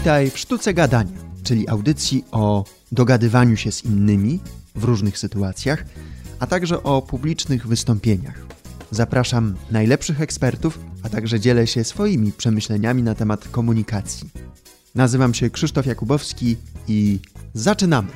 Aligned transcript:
Witaj 0.00 0.30
w 0.30 0.38
Sztuce 0.38 0.74
Gadania, 0.74 1.18
czyli 1.42 1.68
audycji 1.68 2.24
o 2.30 2.64
dogadywaniu 2.92 3.56
się 3.56 3.72
z 3.72 3.84
innymi 3.84 4.40
w 4.74 4.84
różnych 4.84 5.18
sytuacjach, 5.18 5.84
a 6.38 6.46
także 6.46 6.82
o 6.82 7.02
publicznych 7.02 7.66
wystąpieniach. 7.66 8.46
Zapraszam 8.90 9.54
najlepszych 9.70 10.20
ekspertów, 10.20 10.78
a 11.02 11.08
także 11.08 11.40
dzielę 11.40 11.66
się 11.66 11.84
swoimi 11.84 12.32
przemyśleniami 12.32 13.02
na 13.02 13.14
temat 13.14 13.48
komunikacji. 13.48 14.30
Nazywam 14.94 15.34
się 15.34 15.50
Krzysztof 15.50 15.86
Jakubowski 15.86 16.56
i 16.88 17.18
zaczynamy! 17.54 18.08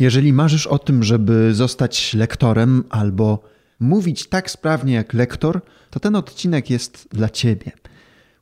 Jeżeli 0.00 0.32
marzysz 0.32 0.66
o 0.66 0.78
tym, 0.78 1.02
żeby 1.02 1.54
zostać 1.54 2.14
lektorem 2.14 2.84
albo 2.90 3.42
mówić 3.80 4.28
tak 4.28 4.50
sprawnie 4.50 4.94
jak 4.94 5.14
lektor, 5.14 5.60
to 5.90 6.00
ten 6.00 6.16
odcinek 6.16 6.70
jest 6.70 7.08
dla 7.10 7.28
Ciebie. 7.28 7.72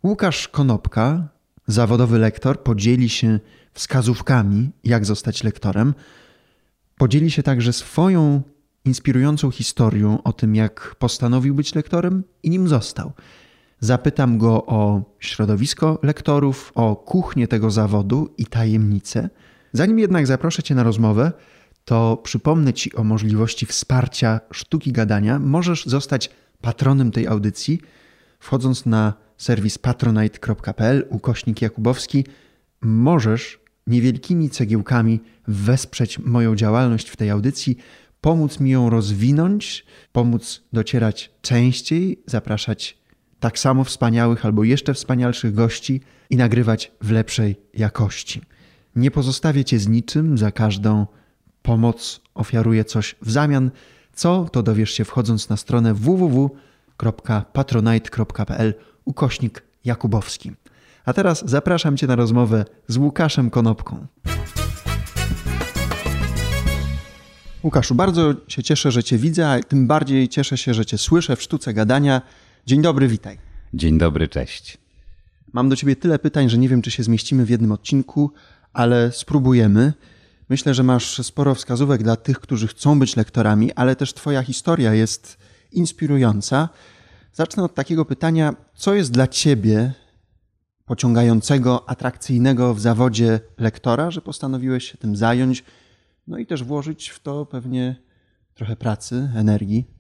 Łukasz 0.03 0.49
Konopka, 0.49 1.29
zawodowy 1.67 2.19
lektor, 2.19 2.63
podzieli 2.63 3.09
się 3.09 3.41
wskazówkami, 3.73 4.71
jak 4.85 5.05
zostać 5.05 5.45
lektorem. 5.45 5.95
Podzieli 6.99 7.31
się 7.31 7.43
także 7.43 7.73
swoją 7.73 8.43
inspirującą 8.85 9.51
historią 9.51 10.23
o 10.23 10.33
tym, 10.33 10.55
jak 10.55 10.97
postanowił 10.99 11.55
być 11.55 11.75
lektorem 11.75 12.25
i 12.43 12.51
nim 12.51 12.69
został. 12.69 13.13
Zapytam 13.81 14.39
go 14.39 14.67
o 14.67 15.03
środowisko 15.21 15.99
lektorów, 16.03 16.73
o 16.75 16.97
kuchnię 16.97 17.49
tego 17.49 17.71
zawodu 17.71 18.35
i 18.39 18.47
tajemnice– 18.47 19.29
Zanim 19.73 19.99
jednak 19.99 20.27
zaproszę 20.27 20.63
Cię 20.63 20.75
na 20.75 20.83
rozmowę, 20.83 21.33
to 21.85 22.17
przypomnę 22.17 22.73
Ci 22.73 22.95
o 22.95 23.05
możliwości 23.05 23.67
wsparcia 23.67 24.41
sztuki 24.51 24.93
gadania. 24.93 25.39
Możesz 25.39 25.87
zostać 25.87 26.31
patronem 26.61 27.11
tej 27.11 27.27
audycji, 27.27 27.81
wchodząc 28.41 28.87
na 28.87 29.15
serwis 29.37 29.79
patronite.pl 29.79 31.07
ukośnik 31.11 31.63
Jakubowski. 31.63 32.25
Możesz 32.81 33.61
niewielkimi 33.87 34.51
cegiełkami 34.51 35.21
wesprzeć 35.49 36.19
moją 36.19 36.57
działalność 36.57 37.09
w 37.09 37.17
tej 37.17 37.31
audycji, 37.31 37.77
pomóc 38.21 38.61
mi 38.61 38.71
ją 38.71 38.91
rozwinąć, 38.91 39.87
pomóc 40.13 40.63
docierać 40.73 41.31
częściej, 41.43 42.23
zapraszać 42.27 42.99
tak 43.41 43.59
samo 43.59 43.85
wspaniałych 43.85 44.47
albo 44.47 44.65
jeszcze 44.65 44.95
wspanialszych 44.95 45.55
gości 45.55 46.01
i 46.31 46.37
nagrywać 46.37 46.93
w 47.01 47.11
lepszej 47.11 47.57
jakości. 47.75 48.41
Nie 48.97 49.11
pozostawię 49.11 49.65
cię 49.65 49.79
z 49.79 49.89
niczym, 49.89 50.39
za 50.39 50.53
każdą 50.53 51.07
pomoc 51.63 52.21
ofiaruję 52.35 52.85
coś 52.85 53.17
w 53.23 53.31
zamian. 53.31 53.71
Co 54.15 54.49
to 54.53 54.63
dowiesz 54.63 54.91
się 54.91 55.05
wchodząc 55.05 55.49
na 55.49 55.57
stronę 55.57 55.95
www.patronite.pl 55.95 58.75
ukośnik 59.05 59.63
Jakubowski. 59.85 60.53
A 61.05 61.13
teraz 61.13 61.43
zapraszam 61.47 61.97
cię 61.97 62.07
na 62.07 62.17
rozmowę 62.17 62.65
z 62.89 62.97
Łukaszem 62.97 63.51
Konopką. 63.51 64.07
Łukaszu, 67.65 67.95
bardzo 67.95 68.35
się 68.49 68.63
cieszę, 68.63 68.93
że 68.93 69.05
cię 69.05 69.19
widzę, 69.19 69.51
a 69.51 69.63
tym 69.63 69.87
bardziej 69.87 70.29
cieszę 70.29 70.59
się, 70.59 70.75
że 70.75 70.87
cię 70.87 70.99
słyszę 70.99 71.37
w 71.37 71.43
sztuce 71.43 71.75
gadania. 71.75 72.23
Dzień 72.67 72.83
dobry, 72.83 73.09
witaj. 73.09 73.39
Dzień 73.75 73.99
dobry, 73.99 74.29
cześć. 74.29 74.79
Mam 75.53 75.69
do 75.69 75.77
ciebie 75.77 75.97
tyle 75.97 76.19
pytań, 76.19 76.51
że 76.51 76.59
nie 76.59 76.69
wiem, 76.69 76.83
czy 76.83 76.91
się 76.91 77.03
zmieścimy 77.03 77.45
w 77.45 77.51
jednym 77.51 77.73
odcinku, 77.73 78.33
ale 78.79 79.13
spróbujemy. 79.13 79.93
Myślę, 80.49 80.75
że 80.75 80.83
masz 80.83 81.27
sporo 81.27 81.55
wskazówek 81.55 82.03
dla 82.03 82.17
tych, 82.17 82.41
którzy 82.41 82.69
chcą 82.69 82.99
być 82.99 83.17
lektorami, 83.17 83.73
ale 83.73 83.97
też 83.97 84.15
Twoja 84.15 84.43
historia 84.43 84.95
jest 84.95 85.39
inspirująca. 85.73 86.69
Zacznę 87.33 87.65
od 87.65 87.75
takiego 87.75 88.05
pytania: 88.05 88.55
co 88.75 88.95
jest 88.95 89.11
dla 89.11 89.27
Ciebie 89.27 89.93
pociągającego, 90.85 91.89
atrakcyjnego 91.89 92.75
w 92.75 92.81
zawodzie 92.81 93.41
lektora, 93.59 94.11
że 94.11 94.21
postanowiłeś 94.21 94.91
się 94.91 94.99
tym 94.99 95.17
zająć, 95.17 95.65
no 96.27 96.39
i 96.39 96.47
też 96.47 96.65
włożyć 96.65 97.09
w 97.09 97.21
to 97.21 97.47
pewnie 97.47 97.97
trochę 98.55 98.77
pracy, 98.77 99.31
energii? 99.37 99.98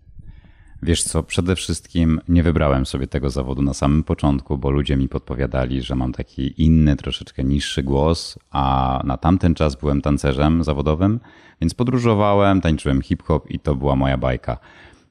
Wiesz 0.82 1.02
co, 1.02 1.22
przede 1.22 1.56
wszystkim 1.56 2.20
nie 2.28 2.42
wybrałem 2.42 2.86
sobie 2.86 3.06
tego 3.06 3.30
zawodu 3.30 3.62
na 3.62 3.74
samym 3.74 4.04
początku, 4.04 4.58
bo 4.58 4.70
ludzie 4.70 4.96
mi 4.96 5.08
podpowiadali, 5.08 5.82
że 5.82 5.94
mam 5.94 6.12
taki 6.12 6.62
inny, 6.62 6.96
troszeczkę 6.96 7.44
niższy 7.44 7.82
głos, 7.82 8.38
a 8.50 9.00
na 9.04 9.16
tamten 9.16 9.54
czas 9.54 9.76
byłem 9.76 10.02
tancerzem 10.02 10.64
zawodowym, 10.64 11.20
więc 11.60 11.74
podróżowałem, 11.74 12.60
tańczyłem 12.60 13.02
hip-hop 13.02 13.50
i 13.50 13.58
to 13.58 13.74
była 13.74 13.96
moja 13.96 14.18
bajka. 14.18 14.58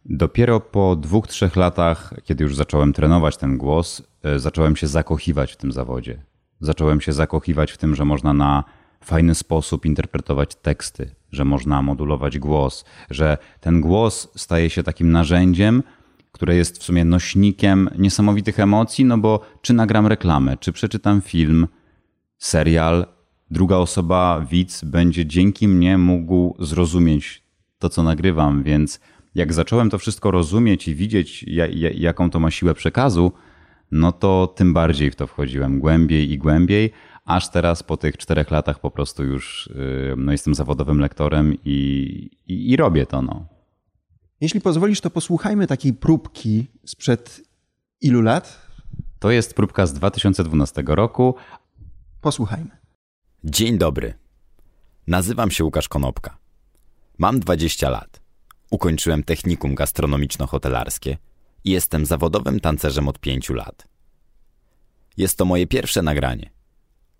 Dopiero 0.05 0.59
po 0.59 0.95
dwóch, 0.95 1.27
trzech 1.27 1.55
latach, 1.55 2.13
kiedy 2.23 2.43
już 2.43 2.55
zacząłem 2.55 2.93
trenować 2.93 3.37
ten 3.37 3.57
głos, 3.57 4.03
e, 4.23 4.39
zacząłem 4.39 4.75
się 4.75 4.87
zakochiwać 4.87 5.53
w 5.53 5.57
tym 5.57 5.71
zawodzie. 5.71 6.23
Zacząłem 6.59 7.01
się 7.01 7.13
zakochiwać 7.13 7.71
w 7.71 7.77
tym, 7.77 7.95
że 7.95 8.05
można 8.05 8.33
na 8.33 8.63
fajny 9.03 9.35
sposób 9.35 9.85
interpretować 9.85 10.55
teksty, 10.55 11.15
że 11.31 11.45
można 11.45 11.81
modulować 11.81 12.39
głos, 12.39 12.85
że 13.09 13.37
ten 13.59 13.81
głos 13.81 14.27
staje 14.35 14.69
się 14.69 14.83
takim 14.83 15.11
narzędziem, 15.11 15.83
które 16.31 16.55
jest 16.55 16.79
w 16.79 16.83
sumie 16.83 17.05
nośnikiem 17.05 17.89
niesamowitych 17.97 18.59
emocji, 18.59 19.05
no 19.05 19.17
bo 19.17 19.41
czy 19.61 19.73
nagram 19.73 20.07
reklamę, 20.07 20.57
czy 20.57 20.71
przeczytam 20.71 21.21
film, 21.21 21.67
serial, 22.37 23.05
druga 23.51 23.75
osoba, 23.75 24.45
widz, 24.51 24.83
będzie 24.83 25.25
dzięki 25.25 25.67
mnie 25.67 25.97
mógł 25.97 26.55
zrozumieć 26.59 27.43
to, 27.79 27.89
co 27.89 28.03
nagrywam, 28.03 28.63
więc 28.63 28.99
jak 29.35 29.53
zacząłem 29.53 29.89
to 29.89 29.97
wszystko 29.97 30.31
rozumieć 30.31 30.87
i 30.87 30.95
widzieć, 30.95 31.45
jaką 31.93 32.29
to 32.29 32.39
ma 32.39 32.51
siłę 32.51 32.73
przekazu, 32.73 33.31
no 33.91 34.11
to 34.11 34.53
tym 34.55 34.73
bardziej 34.73 35.11
w 35.11 35.15
to 35.15 35.27
wchodziłem 35.27 35.79
głębiej 35.79 36.31
i 36.31 36.37
głębiej, 36.37 36.91
aż 37.27 37.49
teraz 37.49 37.83
po 37.83 37.97
tych 37.97 38.17
czterech 38.17 38.51
latach 38.51 38.79
po 38.79 38.91
prostu 38.91 39.23
już 39.23 39.67
y, 39.67 40.13
no, 40.17 40.31
jestem 40.31 40.55
zawodowym 40.55 40.99
lektorem 40.99 41.55
i, 41.65 42.29
i, 42.47 42.71
i 42.71 42.75
robię 42.75 43.05
to. 43.05 43.21
No. 43.21 43.45
Jeśli 44.41 44.61
pozwolisz, 44.61 45.01
to 45.01 45.09
posłuchajmy 45.09 45.67
takiej 45.67 45.93
próbki 45.93 46.67
sprzed 46.85 47.41
ilu 48.01 48.21
lat? 48.21 48.67
To 49.19 49.31
jest 49.31 49.53
próbka 49.53 49.85
z 49.87 49.93
2012 49.93 50.83
roku. 50.87 51.35
Posłuchajmy. 52.21 52.77
Dzień 53.43 53.77
dobry. 53.77 54.13
Nazywam 55.07 55.51
się 55.51 55.63
Łukasz 55.63 55.89
Konopka. 55.89 56.37
Mam 57.17 57.39
20 57.39 57.89
lat. 57.89 58.21
Ukończyłem 58.71 59.23
technikum 59.23 59.75
gastronomiczno-hotelarskie 59.75 61.17
i 61.63 61.71
jestem 61.71 62.05
zawodowym 62.05 62.59
tancerzem 62.59 63.07
od 63.07 63.19
5 63.19 63.49
lat. 63.49 63.87
Jest 65.17 65.37
to 65.37 65.45
moje 65.45 65.67
pierwsze 65.67 66.01
nagranie. 66.01 66.56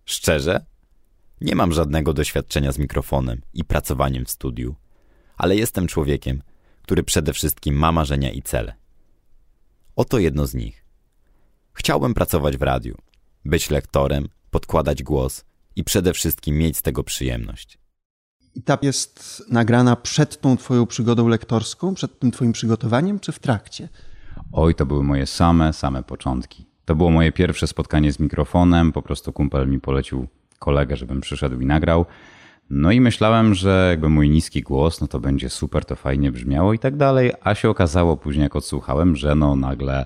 Szczerze? 0.08 0.66
Nie 1.42 1.56
mam 1.56 1.74
żadnego 1.74 2.14
doświadczenia 2.14 2.72
z 2.72 2.78
mikrofonem 2.78 3.42
i 3.54 3.64
pracowaniem 3.64 4.26
w 4.26 4.30
studiu, 4.30 4.76
ale 5.38 5.56
jestem 5.56 5.88
człowiekiem, 5.88 6.44
który 6.82 7.04
przede 7.04 7.34
wszystkim 7.34 7.76
ma 7.76 7.92
marzenia 7.92 8.32
i 8.32 8.42
cele. 8.42 8.76
Oto 9.96 10.20
jedno 10.20 10.48
z 10.48 10.54
nich. 10.54 10.86
Chciałbym 11.74 12.14
pracować 12.14 12.58
w 12.58 12.62
radiu, 12.62 12.98
być 13.46 13.70
lektorem, 13.70 14.28
podkładać 14.52 15.04
głos 15.04 15.46
i 15.76 15.84
przede 15.84 16.14
wszystkim 16.14 16.58
mieć 16.58 16.78
z 16.78 16.82
tego 16.82 17.04
przyjemność. 17.04 17.80
I 18.56 18.62
ta 18.62 18.78
jest 18.82 19.44
nagrana 19.50 19.96
przed 19.96 20.42
tą 20.42 20.58
twoją 20.58 20.86
przygodą 20.86 21.28
lektorską, 21.28 21.96
przed 21.96 22.20
tym 22.20 22.32
twoim 22.32 22.52
przygotowaniem, 22.52 23.20
czy 23.20 23.32
w 23.32 23.40
trakcie? 23.40 23.90
Oj, 24.52 24.76
to 24.76 24.86
były 24.86 25.04
moje 25.04 25.26
same, 25.26 25.74
same 25.74 26.04
początki. 26.04 26.67
To 26.88 26.96
było 26.96 27.10
moje 27.10 27.32
pierwsze 27.32 27.68
spotkanie 27.68 28.12
z 28.12 28.20
mikrofonem. 28.20 28.92
Po 28.92 29.02
prostu 29.02 29.34
kumpel 29.34 29.68
mi 29.68 29.80
polecił 29.80 30.28
kolegę, 30.60 30.96
żebym 30.96 31.22
przyszedł 31.22 31.60
i 31.60 31.66
nagrał. 31.66 32.06
No 32.70 32.92
i 32.92 33.02
myślałem, 33.02 33.54
że 33.54 33.88
jakby 33.90 34.10
mój 34.10 34.30
niski 34.30 34.62
głos, 34.62 35.02
no 35.02 35.08
to 35.08 35.20
będzie 35.20 35.50
super, 35.50 35.86
to 35.86 35.96
fajnie 35.96 36.32
brzmiało 36.32 36.74
i 36.74 36.80
tak 36.80 36.96
dalej, 36.96 37.32
a 37.42 37.56
się 37.56 37.70
okazało 37.70 38.18
później, 38.18 38.44
jak 38.44 38.56
odsłuchałem, 38.56 39.16
że 39.16 39.36
no 39.36 39.56
nagle 39.56 40.06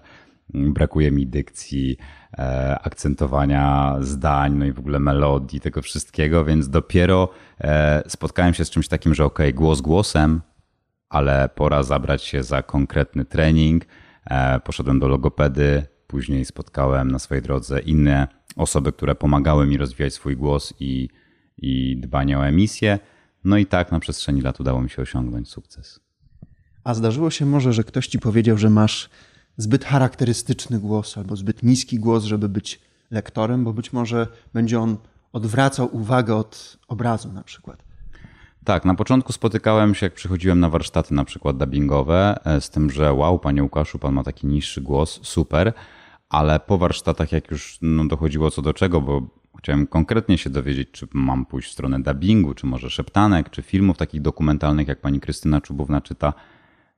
brakuje 0.54 1.12
mi 1.12 1.28
dykcji, 1.28 1.98
e, 2.38 2.80
akcentowania 2.83 3.95
zdań, 4.00 4.54
no 4.54 4.66
i 4.66 4.72
w 4.72 4.80
ogóle 4.80 5.00
melodii, 5.00 5.60
tego 5.60 5.81
wszystkiego, 5.81 6.45
więc 6.45 6.69
dopiero 6.69 7.30
e, 7.60 8.04
spotkałem 8.07 8.54
się 8.54 8.66
z 8.66 8.69
czymś 8.69 8.88
takim, 8.88 9.13
że 9.13 9.25
ok, 9.25 9.39
głos 9.54 9.81
głosem, 9.81 10.42
ale 11.10 11.50
pora 11.56 11.83
zabrać 11.83 12.24
się 12.24 12.44
za 12.44 12.63
konkretny 12.63 13.25
trening. 13.25 13.86
E, 14.25 14.60
poszedłem 14.60 15.00
do 15.00 15.07
logopedy, 15.07 15.91
Później 16.12 16.46
spotkałem 16.46 17.12
na 17.12 17.19
swojej 17.19 17.42
drodze 17.42 17.80
inne 17.80 18.28
osoby, 18.56 18.92
które 18.92 19.16
pomagały 19.16 19.68
mi 19.68 19.78
rozwijać 19.78 20.13
swój 20.13 20.38
głos 20.38 20.74
i, 20.80 21.10
i 21.58 21.98
dbanie 21.98 22.40
o 22.40 22.48
emisję. 22.48 23.00
No 23.44 23.58
i 23.58 23.66
tak 23.66 23.92
na 23.92 24.00
przestrzeni 24.00 24.42
lat 24.42 24.60
udało 24.60 24.81
mi 24.81 24.90
się 24.90 25.02
osiągnąć 25.02 25.50
sukces. 25.50 26.00
A 26.84 26.94
zdarzyło 26.94 27.30
się 27.30 27.46
może, 27.46 27.74
że 27.74 27.84
ktoś 27.84 28.08
ci 28.08 28.19
powiedział, 28.19 28.58
że 28.58 28.69
masz 28.69 29.10
zbyt 29.58 29.86
charakterystyczny 29.86 30.80
głos 30.80 31.18
albo 31.18 31.36
zbyt 31.36 31.63
niski 31.63 32.00
głos, 32.00 32.24
żeby 32.24 32.50
być 32.50 32.81
lektorem, 33.12 33.64
bo 33.64 33.74
być 33.74 33.94
może 33.94 34.28
będzie 34.54 34.80
on 34.80 34.98
odwracał 35.34 35.96
uwagę 35.96 36.36
od 36.36 36.78
obrazu 36.88 37.34
na 37.34 37.44
przykład. 37.44 37.84
Tak, 38.64 38.86
na 38.86 38.96
początku 38.96 39.34
spotykałem 39.34 39.96
się, 39.96 40.06
jak 40.06 40.14
przychodziłem 40.14 40.60
na 40.60 40.69
warsztaty 40.69 41.14
na 41.14 41.25
przykład 41.25 41.57
dubbingowe, 41.57 42.46
e, 42.46 42.62
z 42.62 42.69
tym, 42.69 42.90
że 42.90 43.14
wow, 43.14 43.40
panie 43.40 43.64
Łukaszu, 43.64 44.00
pan 44.00 44.14
ma 44.14 44.24
taki 44.24 44.48
niższy 44.48 44.81
głos, 44.81 45.19
super, 45.24 45.74
ale 46.31 46.60
po 46.60 46.78
warsztatach, 46.78 47.31
jak 47.31 47.51
już 47.51 47.78
no, 47.81 48.06
dochodziło 48.06 48.51
co 48.51 48.62
do 48.62 48.74
czego, 48.74 49.01
bo 49.01 49.22
chciałem 49.57 49.88
konkretnie 49.88 50.38
się 50.38 50.50
dowiedzieć, 50.50 50.89
czy 50.92 51.07
mam 51.13 51.45
pójść 51.45 51.69
w 51.69 51.74
stronę 51.74 52.00
dubbingu, 52.00 52.54
czy 52.54 52.66
może 52.66 52.89
szeptanek, 52.89 53.50
czy 53.50 53.62
filmów 53.62 53.98
takich 53.98 54.22
dokumentalnych, 54.22 54.88
jak 54.88 55.01
pani 55.01 55.19
Krystyna 55.19 55.62
Czubówna 55.62 56.01
czyta, 56.01 56.33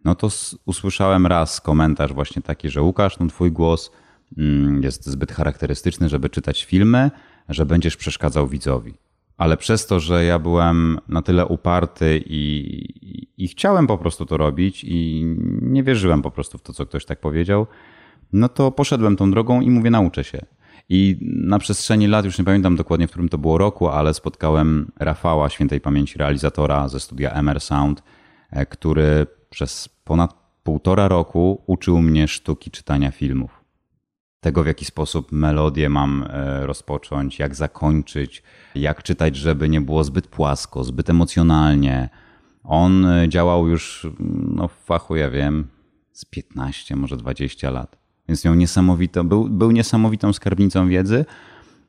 no 0.04 0.16
to 0.16 0.30
usłyszałem 0.66 1.28
raz 1.28 1.62
komentarz 1.62 2.14
właśnie 2.14 2.42
taki, 2.42 2.70
że 2.70 2.82
Łukasz, 2.82 3.20
no 3.20 3.28
twój 3.28 3.52
głos 3.52 3.92
mm, 4.38 4.84
jest 4.84 5.06
zbyt 5.06 5.32
charakterystyczny, 5.32 6.10
żeby 6.10 6.30
czytać 6.30 6.64
filmy, 6.64 7.12
że 7.50 7.66
będziesz 7.66 7.98
przeszkadzał 7.98 8.48
widzowi. 8.48 8.94
Ale 9.38 9.58
przez 9.58 9.88
to, 9.88 10.00
że 10.00 10.26
ja 10.26 10.40
byłem 10.40 11.00
na 11.08 11.22
tyle 11.22 11.46
uparty 11.46 12.24
i, 12.26 13.44
i 13.44 13.48
chciałem 13.48 13.88
po 13.88 13.98
prostu 13.98 14.26
to 14.26 14.38
robić 14.38 14.84
i 14.84 15.26
nie 15.62 15.84
wierzyłem 15.84 16.22
po 16.22 16.32
prostu 16.32 16.58
w 16.58 16.62
to, 16.62 16.74
co 16.74 16.86
ktoś 16.86 17.06
tak 17.06 17.20
powiedział, 17.20 17.68
no 18.34 18.50
to 18.50 18.72
poszedłem 18.72 19.16
tą 19.16 19.32
drogą 19.32 19.62
i 19.62 19.70
mówię, 19.70 19.90
nauczę 19.90 20.24
się. 20.24 20.40
I 20.90 21.18
na 21.22 21.60
przestrzeni 21.60 22.08
lat, 22.08 22.26
już 22.26 22.40
nie 22.40 22.46
pamiętam 22.46 22.76
dokładnie, 22.76 23.08
w 23.08 23.10
którym 23.10 23.30
to 23.30 23.38
było 23.38 23.58
roku, 23.58 23.88
ale 23.88 24.14
spotkałem 24.14 24.92
Rafała, 25.00 25.50
świętej 25.50 25.82
pamięci 25.82 26.18
realizatora 26.20 26.88
ze 26.88 27.00
studia 27.00 27.32
MR 27.32 27.62
Sound, 27.62 28.04
e, 28.52 28.66
który 28.66 29.28
przez 29.50 29.90
ponad 30.04 30.34
półtora 30.64 31.08
roku 31.08 31.64
uczył 31.68 32.02
mnie 32.02 32.28
sztuki 32.28 32.72
czytania 32.72 33.12
filmów. 33.12 33.64
Tego, 34.40 34.64
w 34.64 34.68
jaki 34.68 34.86
sposób 34.86 35.32
melodię 35.32 35.90
mam 35.90 36.26
e, 36.30 36.66
rozpocząć, 36.66 37.40
jak 37.40 37.56
zakończyć, 37.56 38.44
jak 38.76 39.04
czytać, 39.04 39.36
żeby 39.36 39.70
nie 39.70 39.82
było 39.82 40.04
zbyt 40.04 40.28
płasko, 40.28 40.84
zbyt 40.84 41.10
emocjonalnie. 41.10 42.10
On 42.64 43.06
e, 43.06 43.30
działał 43.30 43.68
już 43.68 44.08
no, 44.56 44.68
w 44.68 44.74
fachu, 44.74 45.16
ja 45.16 45.30
wiem, 45.30 45.68
z 46.12 46.26
15, 46.26 46.96
może 46.96 47.18
20 47.18 47.72
lat. 47.72 48.03
Więc 48.28 48.46
miał 48.46 48.56
niesamowitą, 48.56 49.28
był, 49.28 49.50
był 49.50 49.72
niesamowitą 49.72 50.34
skarbnicą 50.34 50.90
wiedzy. 50.90 51.26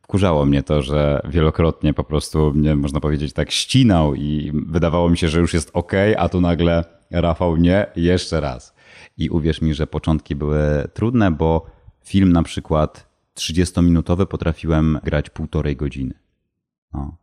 Kurzało 0.06 0.46
mnie 0.46 0.62
to, 0.62 0.82
że 0.82 1.20
wielokrotnie 1.28 1.94
po 1.94 2.04
prostu 2.04 2.52
mnie, 2.54 2.76
można 2.76 3.00
powiedzieć, 3.00 3.32
tak 3.32 3.50
ścinał 3.50 4.14
i 4.14 4.52
wydawało 4.66 5.10
mi 5.10 5.18
się, 5.18 5.28
że 5.28 5.40
już 5.40 5.54
jest 5.54 5.70
ok, 5.72 5.92
a 6.18 6.28
tu 6.28 6.40
nagle 6.40 6.84
Rafał 7.10 7.56
nie, 7.56 7.86
jeszcze 7.96 8.40
raz. 8.40 8.74
I 9.16 9.30
uwierz 9.30 9.62
mi, 9.62 9.74
że 9.74 9.86
początki 9.86 10.34
były 10.34 10.88
trudne, 10.94 11.30
bo 11.30 11.66
film 12.04 12.32
na 12.32 12.42
przykład 12.42 13.08
30-minutowy 13.36 14.26
potrafiłem 14.26 14.98
grać 15.04 15.30
półtorej 15.30 15.76
godziny. 15.76 16.14
No. 16.92 17.16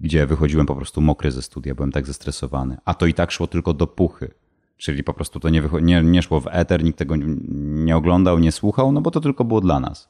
Gdzie 0.00 0.26
wychodziłem 0.26 0.66
po 0.66 0.76
prostu 0.76 1.00
mokry 1.00 1.30
ze 1.30 1.42
studia, 1.42 1.74
byłem 1.74 1.92
tak 1.92 2.06
zestresowany. 2.06 2.76
A 2.84 2.94
to 2.94 3.06
i 3.06 3.14
tak 3.14 3.30
szło 3.30 3.46
tylko 3.46 3.74
do 3.74 3.86
puchy. 3.86 4.34
Czyli 4.76 5.04
po 5.04 5.14
prostu 5.14 5.40
to 5.40 5.48
nie, 5.48 5.62
nie, 5.82 6.02
nie 6.02 6.22
szło 6.22 6.40
w 6.40 6.46
eter, 6.50 6.84
nikt 6.84 6.98
tego 6.98 7.14
nie 7.48 7.96
oglądał, 7.96 8.38
nie 8.38 8.52
słuchał, 8.52 8.92
no 8.92 9.00
bo 9.00 9.10
to 9.10 9.20
tylko 9.20 9.44
było 9.44 9.60
dla 9.60 9.80
nas. 9.80 10.08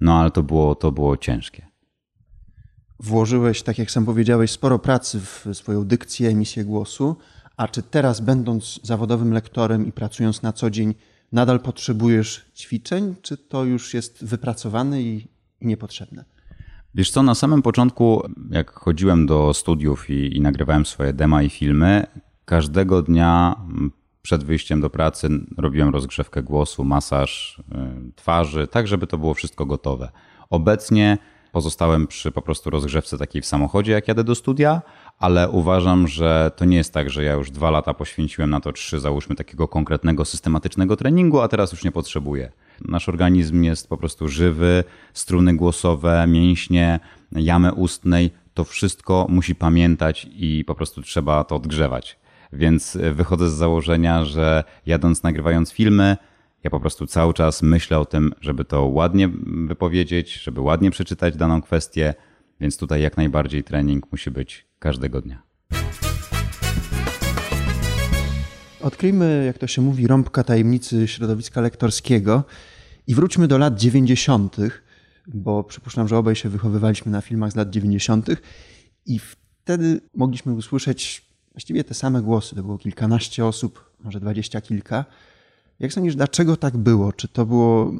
No 0.00 0.20
ale 0.20 0.30
to 0.30 0.42
było, 0.42 0.74
to 0.74 0.92
było 0.92 1.16
ciężkie. 1.16 1.66
Włożyłeś, 3.00 3.62
tak 3.62 3.78
jak 3.78 3.90
sam 3.90 4.06
powiedziałeś, 4.06 4.50
sporo 4.50 4.78
pracy 4.78 5.20
w 5.20 5.46
swoją 5.52 5.84
dykcję, 5.84 6.28
emisję 6.28 6.64
głosu. 6.64 7.16
A 7.56 7.68
czy 7.68 7.82
teraz, 7.82 8.20
będąc 8.20 8.80
zawodowym 8.82 9.32
lektorem 9.32 9.86
i 9.86 9.92
pracując 9.92 10.42
na 10.42 10.52
co 10.52 10.70
dzień, 10.70 10.94
nadal 11.32 11.60
potrzebujesz 11.60 12.50
ćwiczeń, 12.56 13.14
czy 13.22 13.36
to 13.36 13.64
już 13.64 13.94
jest 13.94 14.24
wypracowane 14.24 15.02
i, 15.02 15.28
i 15.60 15.66
niepotrzebne? 15.66 16.24
Wiesz 16.94 17.10
co, 17.10 17.22
na 17.22 17.34
samym 17.34 17.62
początku, 17.62 18.22
jak 18.50 18.70
chodziłem 18.70 19.26
do 19.26 19.54
studiów 19.54 20.10
i, 20.10 20.36
i 20.36 20.40
nagrywałem 20.40 20.86
swoje 20.86 21.12
dema 21.12 21.42
i 21.42 21.50
filmy, 21.50 22.06
każdego 22.46 23.02
dnia 23.02 23.56
przed 24.22 24.44
wyjściem 24.44 24.80
do 24.80 24.90
pracy 24.90 25.28
robiłem 25.58 25.88
rozgrzewkę 25.88 26.42
głosu, 26.42 26.84
masaż 26.84 27.58
y, 28.08 28.12
twarzy, 28.16 28.66
tak 28.66 28.88
żeby 28.88 29.06
to 29.06 29.18
było 29.18 29.34
wszystko 29.34 29.66
gotowe. 29.66 30.10
Obecnie 30.50 31.18
pozostałem 31.52 32.06
przy 32.06 32.32
po 32.32 32.42
prostu 32.42 32.70
rozgrzewce 32.70 33.18
takiej 33.18 33.42
w 33.42 33.46
samochodzie, 33.46 33.92
jak 33.92 34.08
jadę 34.08 34.24
do 34.24 34.34
studia, 34.34 34.82
ale 35.18 35.50
uważam, 35.50 36.08
że 36.08 36.50
to 36.56 36.64
nie 36.64 36.76
jest 36.76 36.92
tak, 36.92 37.10
że 37.10 37.24
ja 37.24 37.32
już 37.32 37.50
dwa 37.50 37.70
lata 37.70 37.94
poświęciłem 37.94 38.50
na 38.50 38.60
to, 38.60 38.72
trzy, 38.72 39.00
załóżmy, 39.00 39.36
takiego 39.36 39.68
konkretnego, 39.68 40.24
systematycznego 40.24 40.96
treningu, 40.96 41.40
a 41.40 41.48
teraz 41.48 41.72
już 41.72 41.84
nie 41.84 41.92
potrzebuję. 41.92 42.52
Nasz 42.88 43.08
organizm 43.08 43.62
jest 43.62 43.88
po 43.88 43.96
prostu 43.96 44.28
żywy, 44.28 44.84
struny 45.14 45.56
głosowe, 45.56 46.26
mięśnie, 46.28 47.00
jamy 47.32 47.72
ustnej, 47.72 48.30
to 48.54 48.64
wszystko 48.64 49.26
musi 49.28 49.54
pamiętać 49.54 50.26
i 50.30 50.64
po 50.66 50.74
prostu 50.74 51.02
trzeba 51.02 51.44
to 51.44 51.56
odgrzewać. 51.56 52.18
Więc 52.52 52.98
wychodzę 53.12 53.50
z 53.50 53.54
założenia, 53.54 54.24
że 54.24 54.64
jadąc, 54.86 55.22
nagrywając 55.22 55.72
filmy, 55.72 56.16
ja 56.64 56.70
po 56.70 56.80
prostu 56.80 57.06
cały 57.06 57.34
czas 57.34 57.62
myślę 57.62 57.98
o 57.98 58.04
tym, 58.04 58.32
żeby 58.40 58.64
to 58.64 58.84
ładnie 58.84 59.28
wypowiedzieć, 59.66 60.34
żeby 60.42 60.60
ładnie 60.60 60.90
przeczytać 60.90 61.36
daną 61.36 61.62
kwestię, 61.62 62.14
więc 62.60 62.76
tutaj 62.76 63.02
jak 63.02 63.16
najbardziej 63.16 63.64
trening 63.64 64.12
musi 64.12 64.30
być 64.30 64.66
każdego 64.78 65.20
dnia. 65.20 65.42
Odkryjmy, 68.80 69.44
jak 69.46 69.58
to 69.58 69.66
się 69.66 69.82
mówi, 69.82 70.06
rąbka 70.06 70.44
tajemnicy 70.44 71.08
środowiska 71.08 71.60
lektorskiego 71.60 72.44
i 73.06 73.14
wróćmy 73.14 73.48
do 73.48 73.58
lat 73.58 73.78
90., 73.78 74.56
bo 75.26 75.64
przypuszczam, 75.64 76.08
że 76.08 76.18
obaj 76.18 76.36
się 76.36 76.48
wychowywaliśmy 76.48 77.12
na 77.12 77.20
filmach 77.20 77.52
z 77.52 77.56
lat 77.56 77.70
90. 77.70 78.26
i 79.06 79.18
wtedy 79.18 80.00
mogliśmy 80.14 80.52
usłyszeć 80.52 81.25
właściwie 81.56 81.84
te 81.84 81.94
same 81.94 82.22
głosy. 82.22 82.56
To 82.56 82.62
było 82.62 82.78
kilkanaście 82.78 83.46
osób, 83.46 83.90
może 84.04 84.20
dwadzieścia 84.20 84.60
kilka. 84.60 85.04
Jak 85.78 85.92
sądzisz, 85.92 86.16
dlaczego 86.16 86.56
tak 86.56 86.76
było? 86.76 87.12
Czy 87.12 87.28
to 87.28 87.46
było 87.46 87.92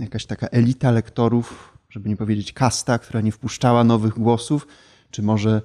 jakaś 0.00 0.26
taka 0.26 0.46
elita 0.46 0.90
lektorów, 0.90 1.78
żeby 1.90 2.08
nie 2.08 2.16
powiedzieć 2.16 2.52
kasta, 2.52 2.98
która 2.98 3.20
nie 3.20 3.32
wpuszczała 3.32 3.84
nowych 3.84 4.14
głosów? 4.14 4.66
Czy 5.10 5.22
może 5.22 5.62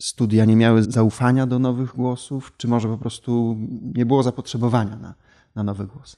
studia 0.00 0.44
nie 0.44 0.56
miały 0.56 0.82
zaufania 0.82 1.46
do 1.46 1.58
nowych 1.58 1.94
głosów? 1.96 2.52
Czy 2.56 2.68
może 2.68 2.88
po 2.88 2.98
prostu 2.98 3.56
nie 3.94 4.06
było 4.06 4.22
zapotrzebowania 4.22 4.96
na, 4.96 5.14
na 5.54 5.62
nowe 5.62 5.86
głosy? 5.86 6.16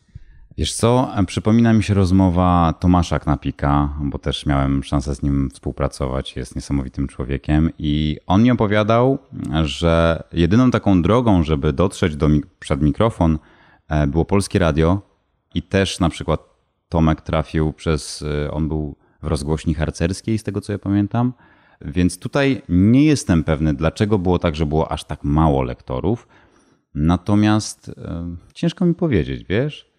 Wiesz 0.58 0.74
co, 0.74 1.10
przypomina 1.26 1.72
mi 1.72 1.82
się 1.82 1.94
rozmowa 1.94 2.74
Tomasza 2.80 3.18
Knapika, 3.18 3.94
bo 4.00 4.18
też 4.18 4.46
miałem 4.46 4.82
szansę 4.82 5.14
z 5.14 5.22
nim 5.22 5.50
współpracować, 5.50 6.36
jest 6.36 6.56
niesamowitym 6.56 7.08
człowiekiem 7.08 7.70
i 7.78 8.18
on 8.26 8.42
mi 8.42 8.50
opowiadał, 8.50 9.18
że 9.62 10.22
jedyną 10.32 10.70
taką 10.70 11.02
drogą, 11.02 11.42
żeby 11.42 11.72
dotrzeć 11.72 12.16
do, 12.16 12.28
przed 12.58 12.82
mikrofon 12.82 13.38
e, 13.88 14.06
było 14.06 14.24
polskie 14.24 14.58
radio 14.58 15.02
i 15.54 15.62
też 15.62 16.00
na 16.00 16.08
przykład 16.08 16.40
Tomek 16.88 17.20
trafił 17.20 17.72
przez, 17.72 18.24
e, 18.46 18.50
on 18.50 18.68
był 18.68 18.96
w 19.22 19.26
rozgłośni 19.26 19.74
harcerskiej 19.74 20.38
z 20.38 20.42
tego 20.42 20.60
co 20.60 20.72
ja 20.72 20.78
pamiętam, 20.78 21.32
więc 21.80 22.18
tutaj 22.18 22.62
nie 22.68 23.04
jestem 23.04 23.44
pewny, 23.44 23.74
dlaczego 23.74 24.18
było 24.18 24.38
tak, 24.38 24.56
że 24.56 24.66
było 24.66 24.92
aż 24.92 25.04
tak 25.04 25.24
mało 25.24 25.62
lektorów, 25.62 26.28
natomiast 26.94 27.88
e, 27.88 28.36
ciężko 28.54 28.86
mi 28.86 28.94
powiedzieć, 28.94 29.44
wiesz? 29.44 29.93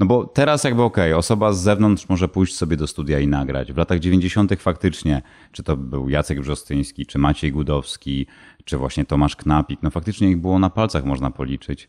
No 0.00 0.06
bo 0.06 0.26
teraz 0.26 0.64
jakby 0.64 0.82
okej, 0.82 1.12
okay, 1.12 1.18
osoba 1.18 1.52
z 1.52 1.60
zewnątrz 1.60 2.08
może 2.08 2.28
pójść 2.28 2.56
sobie 2.56 2.76
do 2.76 2.86
studia 2.86 3.18
i 3.20 3.26
nagrać. 3.26 3.72
W 3.72 3.76
latach 3.76 3.98
90. 3.98 4.60
faktycznie, 4.60 5.22
czy 5.52 5.62
to 5.62 5.76
był 5.76 6.08
Jacek 6.08 6.40
Brzostyński, 6.40 7.06
czy 7.06 7.18
Maciej 7.18 7.52
Gudowski, 7.52 8.26
czy 8.64 8.78
właśnie 8.78 9.04
Tomasz 9.04 9.36
Knapik, 9.36 9.82
no 9.82 9.90
faktycznie 9.90 10.30
ich 10.30 10.40
było 10.40 10.58
na 10.58 10.70
palcach 10.70 11.04
można 11.04 11.30
policzyć. 11.30 11.88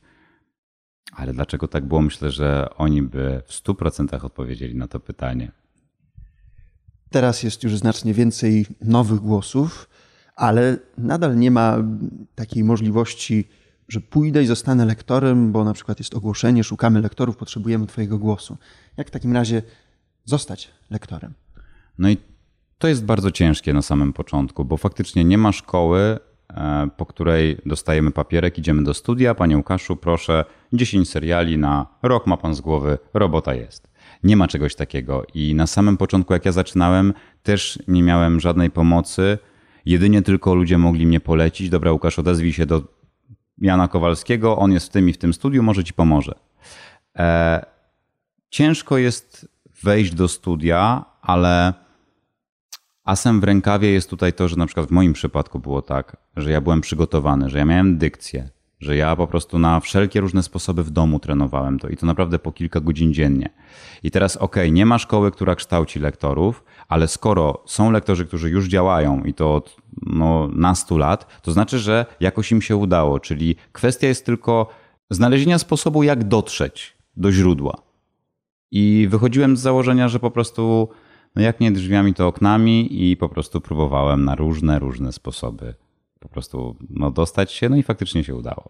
Ale 1.16 1.34
dlaczego 1.34 1.68
tak 1.68 1.86
było? 1.86 2.02
Myślę, 2.02 2.32
że 2.32 2.70
oni 2.78 3.02
by 3.02 3.42
w 3.46 3.54
100% 3.54 4.26
odpowiedzieli 4.26 4.76
na 4.76 4.88
to 4.88 5.00
pytanie. 5.00 5.52
Teraz 7.10 7.44
jest 7.44 7.64
już 7.64 7.78
znacznie 7.78 8.14
więcej 8.14 8.66
nowych 8.82 9.20
głosów, 9.20 9.90
ale 10.36 10.78
nadal 10.98 11.38
nie 11.38 11.52
ma 11.52 11.78
takiej 12.36 12.64
możliwości 12.64 13.48
że 13.92 14.02
pójdę 14.02 14.44
i 14.44 14.46
zostanę 14.46 14.86
lektorem, 14.86 15.52
bo 15.52 15.64
na 15.64 15.74
przykład 15.74 16.00
jest 16.00 16.14
ogłoszenie, 16.14 16.64
szukamy 16.64 17.02
lektorów, 17.02 17.38
potrzebujemy 17.38 17.88
Twojego 17.88 18.18
głosu. 18.18 18.58
Jak 18.98 19.08
w 19.08 19.12
takim 19.12 19.34
razie 19.34 19.62
zostać 20.26 20.72
lektorem? 20.90 21.34
No 21.98 22.10
i 22.10 22.18
to 22.78 22.88
jest 22.88 23.06
bardzo 23.06 23.32
ciężkie 23.32 23.74
na 23.74 23.82
samym 23.82 24.14
początku, 24.14 24.66
bo 24.66 24.78
faktycznie 24.78 25.24
nie 25.24 25.38
ma 25.38 25.52
szkoły, 25.52 26.20
e, 26.50 26.90
po 26.98 27.06
której 27.06 27.58
dostajemy 27.66 28.12
papierek, 28.12 28.58
idziemy 28.58 28.84
do 28.84 28.94
studia. 28.94 29.36
Panie 29.36 29.58
Łukaszu, 29.58 29.96
proszę, 29.96 30.46
10 30.74 31.10
seriali 31.10 31.58
na 31.58 31.86
rok 32.04 32.28
ma 32.28 32.38
pan 32.38 32.56
z 32.56 32.62
głowy, 32.62 32.98
robota 33.14 33.54
jest. 33.54 33.88
Nie 34.24 34.38
ma 34.38 34.48
czegoś 34.48 34.76
takiego. 34.76 35.26
I 35.34 35.56
na 35.56 35.68
samym 35.68 35.98
początku, 35.98 36.34
jak 36.34 36.46
ja 36.46 36.52
zaczynałem, 36.52 37.14
też 37.44 37.80
nie 37.88 38.04
miałem 38.04 38.40
żadnej 38.40 38.70
pomocy. 38.70 39.38
Jedynie 39.86 40.22
tylko 40.22 40.56
ludzie 40.56 40.78
mogli 40.78 41.06
mnie 41.06 41.20
polecić. 41.20 41.70
Dobra, 41.70 41.92
Łukasz, 41.92 42.20
odezwij 42.20 42.54
się 42.54 42.66
do 42.66 43.01
Jana 43.62 43.88
Kowalskiego, 43.88 44.58
on 44.58 44.72
jest 44.72 44.88
w 44.88 44.90
tym 44.90 45.10
i 45.10 45.14
w 45.14 45.18
tym 45.18 45.34
studiu, 45.34 45.64
może 45.64 45.84
ci 45.84 45.94
pomoże. 45.94 46.36
E, 47.18 47.66
ciężko 48.50 48.98
jest 48.98 49.48
wejść 49.84 50.14
do 50.14 50.28
studia, 50.28 51.06
ale 51.22 51.74
Asem 53.04 53.40
w 53.40 53.44
rękawie 53.44 53.92
jest 53.92 54.10
tutaj 54.10 54.34
to, 54.34 54.48
że 54.48 54.56
na 54.56 54.66
przykład 54.66 54.88
w 54.88 54.92
moim 54.92 55.14
przypadku 55.14 55.60
było 55.60 55.82
tak, 55.82 56.18
że 56.38 56.52
ja 56.52 56.62
byłem 56.62 56.82
przygotowany, 56.82 57.50
że 57.50 57.58
ja 57.58 57.66
miałem 57.66 57.98
dykcję, 57.98 58.50
że 58.80 58.96
ja 58.96 59.16
po 59.16 59.28
prostu 59.28 59.60
na 59.60 59.80
wszelkie 59.80 60.22
różne 60.22 60.44
sposoby 60.44 60.84
w 60.84 60.90
domu 60.90 61.20
trenowałem 61.20 61.80
to 61.80 61.90
i 61.90 61.98
to 61.98 62.06
naprawdę 62.06 62.40
po 62.40 62.52
kilka 62.52 62.80
godzin 62.80 63.14
dziennie. 63.14 63.50
I 64.04 64.12
teraz 64.12 64.38
okej, 64.38 64.64
okay, 64.64 64.72
nie 64.72 64.86
ma 64.86 64.98
szkoły, 64.98 65.32
która 65.32 65.56
kształci 65.56 66.00
lektorów, 66.00 66.64
ale 66.88 67.08
skoro 67.08 67.64
są 67.66 67.92
lektorzy, 67.92 68.26
którzy 68.26 68.50
już 68.50 68.68
działają 68.68 69.24
i 69.24 69.34
to 69.34 69.56
od 69.56 69.81
no, 70.02 70.50
nastu 70.54 70.98
lat, 70.98 71.42
to 71.42 71.52
znaczy, 71.52 71.80
że 71.80 72.06
jakoś 72.20 72.52
im 72.52 72.62
się 72.62 72.76
udało, 72.76 73.20
czyli 73.20 73.56
kwestia 73.72 74.08
jest 74.08 74.26
tylko 74.26 74.70
znalezienia 75.10 75.60
sposobu, 75.60 76.04
jak 76.04 76.24
dotrzeć 76.24 76.98
do 77.18 77.32
źródła. 77.32 77.82
I 78.72 79.08
wychodziłem 79.10 79.58
z 79.58 79.60
założenia, 79.60 80.08
że 80.08 80.20
po 80.20 80.32
prostu, 80.32 80.90
no 81.36 81.42
jak 81.42 81.60
nie 81.60 81.72
drzwiami, 81.72 82.14
to 82.14 82.28
oknami 82.28 83.10
i 83.10 83.18
po 83.18 83.30
prostu 83.30 83.62
próbowałem 83.62 84.26
na 84.26 84.36
różne, 84.36 84.80
różne 84.80 85.12
sposoby 85.12 85.74
po 86.22 86.30
prostu 86.30 86.76
no, 86.90 87.12
dostać 87.12 87.52
się, 87.52 87.70
no 87.70 87.76
i 87.76 87.84
faktycznie 87.84 88.24
się 88.24 88.36
udało. 88.36 88.70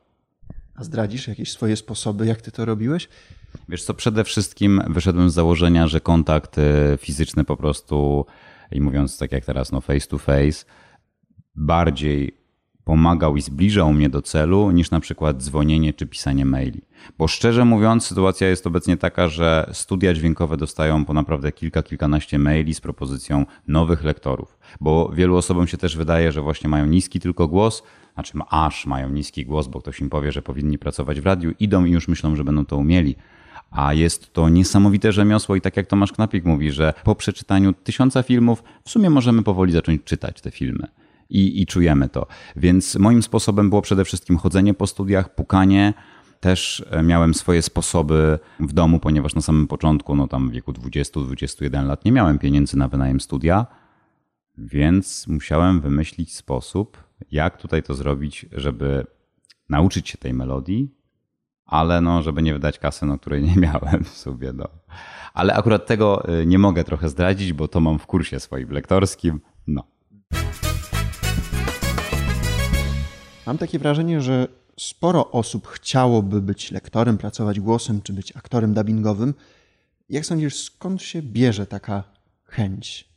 A 0.76 0.84
zdradzisz 0.84 1.28
jakieś 1.28 1.52
swoje 1.52 1.76
sposoby, 1.76 2.26
jak 2.26 2.42
ty 2.42 2.52
to 2.52 2.66
robiłeś? 2.66 3.10
Wiesz 3.70 3.84
co, 3.84 3.94
przede 3.94 4.24
wszystkim 4.24 4.82
wyszedłem 4.90 5.30
z 5.30 5.34
założenia, 5.34 5.88
że 5.88 6.02
kontakt 6.02 6.58
y, 6.58 6.62
fizyczny 6.98 7.44
po 7.44 7.58
prostu, 7.58 8.26
i 8.72 8.82
mówiąc 8.82 9.18
tak 9.18 9.32
jak 9.32 9.46
teraz, 9.46 9.72
no 9.72 9.82
face 9.82 10.08
to 10.08 10.18
face, 10.18 10.66
bardziej 11.56 12.42
pomagał 12.84 13.38
i 13.38 13.42
zbliżał 13.42 13.94
mnie 13.94 14.10
do 14.10 14.22
celu 14.22 14.72
niż 14.72 14.92
na 14.92 15.00
przykład 15.00 15.44
dzwonienie 15.44 15.94
czy 15.94 16.08
pisanie 16.08 16.46
maili. 16.46 16.82
Bo 17.18 17.28
szczerze 17.28 17.66
mówiąc, 17.66 18.06
sytuacja 18.06 18.48
jest 18.48 18.68
obecnie 18.68 18.98
taka, 18.98 19.28
że 19.28 19.70
studia 19.74 20.14
dźwiękowe 20.14 20.58
dostają 20.58 21.06
po 21.06 21.14
naprawdę 21.14 21.52
kilka, 21.52 21.84
kilkanaście 21.84 22.40
maili 22.40 22.74
z 22.74 22.82
propozycją 22.82 23.46
nowych 23.68 24.04
lektorów. 24.04 24.58
Bo 24.82 25.10
wielu 25.14 25.36
osobom 25.36 25.68
się 25.68 25.78
też 25.78 25.98
wydaje, 25.98 26.32
że 26.32 26.42
właśnie 26.42 26.70
mają 26.70 26.86
niski 26.86 27.20
tylko 27.20 27.48
głos, 27.48 27.84
znaczy 28.14 28.34
aż 28.50 28.86
mają 28.86 29.10
niski 29.10 29.46
głos, 29.46 29.68
bo 29.68 29.82
ktoś 29.82 30.00
im 30.00 30.10
powie, 30.10 30.32
że 30.32 30.42
powinni 30.42 30.78
pracować 30.78 31.22
w 31.22 31.26
radiu, 31.26 31.52
idą 31.60 31.86
i 31.86 31.92
już 31.92 32.08
myślą, 32.08 32.36
że 32.36 32.44
będą 32.44 32.66
to 32.66 32.78
umieli. 32.78 33.16
A 33.72 33.94
jest 33.94 34.34
to 34.34 34.50
niesamowite 34.50 35.12
rzemiosło 35.12 35.56
i 35.56 35.62
tak 35.62 35.78
jak 35.78 35.88
Tomasz 35.88 36.12
Knapik 36.12 36.46
mówi, 36.46 36.72
że 36.72 36.94
po 37.04 37.16
przeczytaniu 37.16 37.74
tysiąca 37.74 38.24
filmów 38.24 38.64
w 38.84 38.90
sumie 38.90 39.10
możemy 39.10 39.44
powoli 39.44 39.72
zacząć 39.72 40.04
czytać 40.04 40.42
te 40.42 40.52
filmy 40.52 40.88
i, 41.32 41.62
i 41.62 41.66
czujemy 41.66 42.10
to. 42.10 42.28
Więc 42.56 42.96
moim 42.96 43.24
sposobem 43.24 43.70
było 43.70 43.82
przede 43.82 44.06
wszystkim 44.06 44.38
chodzenie 44.38 44.74
po 44.74 44.88
studiach, 44.88 45.36
pukanie. 45.36 45.94
Też 46.40 46.86
e, 46.92 47.04
miałem 47.04 47.34
swoje 47.34 47.62
sposoby 47.62 48.40
w 48.60 48.74
domu, 48.74 49.00
ponieważ 49.00 49.36
na 49.36 49.42
samym 49.42 49.68
początku, 49.68 50.16
no 50.16 50.28
tam 50.28 50.50
w 50.50 50.52
wieku 50.52 50.72
20-21 50.72 51.88
lat, 51.88 52.06
nie 52.06 52.12
miałem 52.12 52.40
pieniędzy 52.40 52.78
na 52.78 52.88
wynajem 52.88 53.20
studia, 53.20 53.66
więc 54.58 55.28
musiałem 55.28 55.82
wymyślić 55.82 56.36
sposób, 56.36 56.98
jak 57.32 57.58
tutaj 57.58 57.84
to 57.84 57.94
zrobić, 57.94 58.46
żeby 58.52 59.06
nauczyć 59.70 60.10
się 60.10 60.18
tej 60.18 60.34
melodii, 60.34 60.96
ale 61.66 62.02
no, 62.02 62.22
żeby 62.22 62.42
nie 62.42 62.54
wydać 62.54 62.80
kasy, 62.80 63.06
no, 63.06 63.20
której 63.20 63.44
nie 63.44 63.56
miałem 63.68 64.04
w 64.04 64.10
sobie. 64.10 64.54
No. 64.54 64.68
Ale 65.34 65.54
akurat 65.54 65.86
tego 65.86 66.28
e, 66.28 66.46
nie 66.46 66.60
mogę 66.60 66.84
trochę 66.84 67.10
zdradzić, 67.10 67.54
bo 67.54 67.68
to 67.68 67.80
mam 67.80 68.00
w 68.00 68.06
kursie 68.06 68.40
swoim 68.40 68.70
lektorskim. 68.72 69.42
No. 69.68 69.84
Mam 73.48 73.58
takie 73.58 73.80
wrażenie, 73.80 74.22
że 74.22 74.48
sporo 74.80 75.32
osób 75.32 75.68
chciałoby 75.68 76.42
być 76.42 76.72
lektorem, 76.72 77.18
pracować 77.18 77.60
głosem 77.60 78.02
czy 78.02 78.14
być 78.14 78.38
aktorem 78.38 78.74
dubbingowym. 78.74 79.34
Jak 80.10 80.26
sądzisz, 80.26 80.56
skąd 80.56 81.02
się 81.02 81.22
bierze 81.22 81.66
taka 81.66 82.04
chęć? 82.46 83.12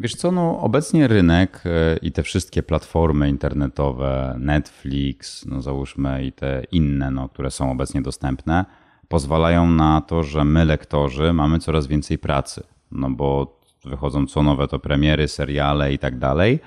Wiesz 0.00 0.14
co, 0.14 0.32
no 0.32 0.60
obecnie 0.60 1.08
rynek 1.08 1.62
e, 1.66 1.96
i 1.96 2.12
te 2.12 2.22
wszystkie 2.22 2.62
platformy 2.62 3.28
internetowe, 3.28 4.36
Netflix, 4.38 5.46
no 5.46 5.62
załóżmy 5.62 6.24
i 6.24 6.32
te 6.32 6.62
inne, 6.72 7.10
no, 7.10 7.28
które 7.28 7.50
są 7.50 7.70
obecnie 7.70 8.02
dostępne, 8.02 8.64
pozwalają 9.08 9.70
na 9.70 10.00
to, 10.00 10.22
że 10.22 10.44
my 10.44 10.64
lektorzy 10.64 11.32
mamy 11.32 11.58
coraz 11.58 11.86
więcej 11.86 12.18
pracy. 12.18 12.62
No 12.92 13.10
bo 13.10 13.60
wychodzą 13.84 14.26
co 14.26 14.42
nowe 14.42 14.68
to 14.68 14.78
premiery, 14.78 15.28
seriale 15.28 15.92
i 15.92 15.98
tak 15.98 16.18
dalej. 16.18 16.60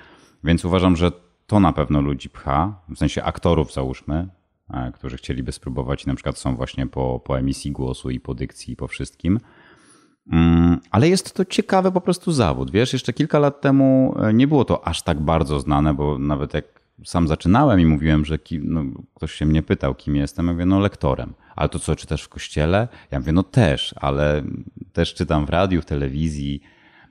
Więc 0.43 0.65
uważam, 0.65 0.95
że 0.95 1.11
to 1.47 1.59
na 1.59 1.73
pewno 1.73 2.01
ludzi 2.01 2.29
pcha, 2.29 2.81
w 2.89 2.97
sensie 2.97 3.23
aktorów 3.23 3.73
załóżmy, 3.73 4.27
e, 4.73 4.91
którzy 4.91 5.17
chcieliby 5.17 5.51
spróbować 5.51 6.03
i 6.03 6.07
na 6.07 6.15
przykład 6.15 6.37
są 6.37 6.55
właśnie 6.55 6.87
po, 6.87 7.19
po 7.19 7.39
emisji 7.39 7.71
głosu 7.71 8.09
i 8.09 8.19
po 8.19 8.33
dykcji 8.33 8.73
i 8.73 8.75
po 8.75 8.87
wszystkim. 8.87 9.39
Mm, 10.31 10.79
ale 10.91 11.09
jest 11.09 11.33
to 11.33 11.45
ciekawy 11.45 11.91
po 11.91 12.01
prostu 12.01 12.31
zawód. 12.31 12.71
Wiesz, 12.71 12.93
jeszcze 12.93 13.13
kilka 13.13 13.39
lat 13.39 13.61
temu 13.61 14.15
e, 14.19 14.33
nie 14.33 14.47
było 14.47 14.65
to 14.65 14.87
aż 14.87 15.01
tak 15.01 15.19
bardzo 15.19 15.59
znane, 15.59 15.93
bo 15.93 16.19
nawet 16.19 16.53
jak 16.53 16.65
sam 17.03 17.27
zaczynałem 17.27 17.79
i 17.79 17.85
mówiłem, 17.85 18.25
że 18.25 18.39
kim, 18.39 18.73
no, 18.73 18.83
ktoś 19.13 19.31
się 19.31 19.45
mnie 19.45 19.63
pytał, 19.63 19.95
kim 19.95 20.15
jestem, 20.15 20.47
ja 20.47 20.53
mówię, 20.53 20.65
no 20.65 20.79
lektorem. 20.79 21.33
Ale 21.55 21.69
to 21.69 21.79
co, 21.79 21.95
czytasz 21.95 22.23
w 22.23 22.29
kościele? 22.29 22.87
Ja 23.11 23.19
mówię, 23.19 23.31
no 23.31 23.43
też, 23.43 23.95
ale 23.97 24.43
też 24.93 25.13
czytam 25.13 25.45
w 25.45 25.49
radiu, 25.49 25.81
w 25.81 25.85
telewizji, 25.85 26.61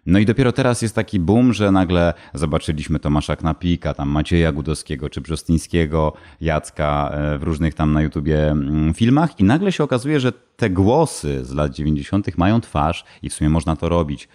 no 0.07 0.19
i 0.19 0.27
dopiero 0.27 0.53
teraz 0.53 0.83
jest 0.83 0.95
taki 0.95 1.21
boom, 1.21 1.53
że 1.53 1.73
nagle 1.73 2.15
zobaczyliśmy 2.35 2.99
Tomasza 2.99 3.37
Knapika, 3.37 3.95
tam 3.95 4.09
Macieja 4.09 4.53
Gudowskiego 4.53 5.11
czy 5.11 5.21
Brzostyńskiego, 5.21 6.13
Jacka 6.41 7.11
e, 7.13 7.39
w 7.39 7.43
różnych 7.43 7.75
tam 7.75 7.93
na 7.93 8.03
YouTubie 8.03 8.51
mm, 8.51 8.95
filmach 8.95 9.41
i 9.41 9.45
nagle 9.45 9.73
się 9.73 9.85
okazuje, 9.85 10.21
że 10.21 10.33
te 10.33 10.71
głosy 10.71 11.45
z 11.45 11.53
lat 11.53 11.73
90. 11.73 12.39
mają 12.39 12.61
twarz 12.61 13.05
i 13.23 13.31
w 13.31 13.35
sumie 13.35 13.51
można 13.51 13.77
to 13.77 13.89
robić. 13.89 14.29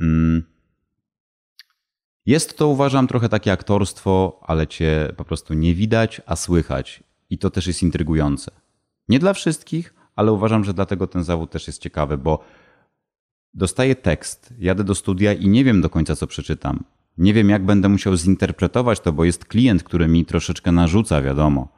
Mm. 0.00 0.42
Jest 2.26 2.58
to, 2.58 2.68
uważam, 2.68 3.06
trochę 3.06 3.28
takie 3.28 3.52
aktorstwo, 3.52 4.40
ale 4.42 4.66
cię 4.66 5.12
po 5.16 5.24
prostu 5.24 5.54
nie 5.54 5.74
widać, 5.74 6.20
a 6.26 6.36
słychać. 6.36 7.02
I 7.30 7.38
to 7.38 7.50
też 7.50 7.66
jest 7.66 7.82
intrygujące. 7.82 8.50
Nie 9.08 9.18
dla 9.18 9.32
wszystkich, 9.32 9.94
ale 10.16 10.32
uważam, 10.32 10.64
że 10.64 10.74
dlatego 10.74 11.06
ten 11.06 11.24
zawód 11.24 11.50
też 11.50 11.66
jest 11.66 11.82
ciekawy, 11.82 12.18
bo 12.18 12.44
Dostaję 13.54 13.94
tekst, 13.94 14.54
jadę 14.58 14.84
do 14.84 14.94
studia 14.94 15.32
i 15.32 15.48
nie 15.48 15.64
wiem 15.64 15.80
do 15.80 15.90
końca, 15.90 16.16
co 16.16 16.26
przeczytam. 16.26 16.84
Nie 17.18 17.34
wiem, 17.34 17.48
jak 17.48 17.64
będę 17.64 17.88
musiał 17.88 18.16
zinterpretować 18.16 19.00
to, 19.00 19.12
bo 19.12 19.24
jest 19.24 19.44
klient, 19.44 19.82
który 19.82 20.08
mi 20.08 20.24
troszeczkę 20.24 20.72
narzuca, 20.72 21.22
wiadomo. 21.22 21.68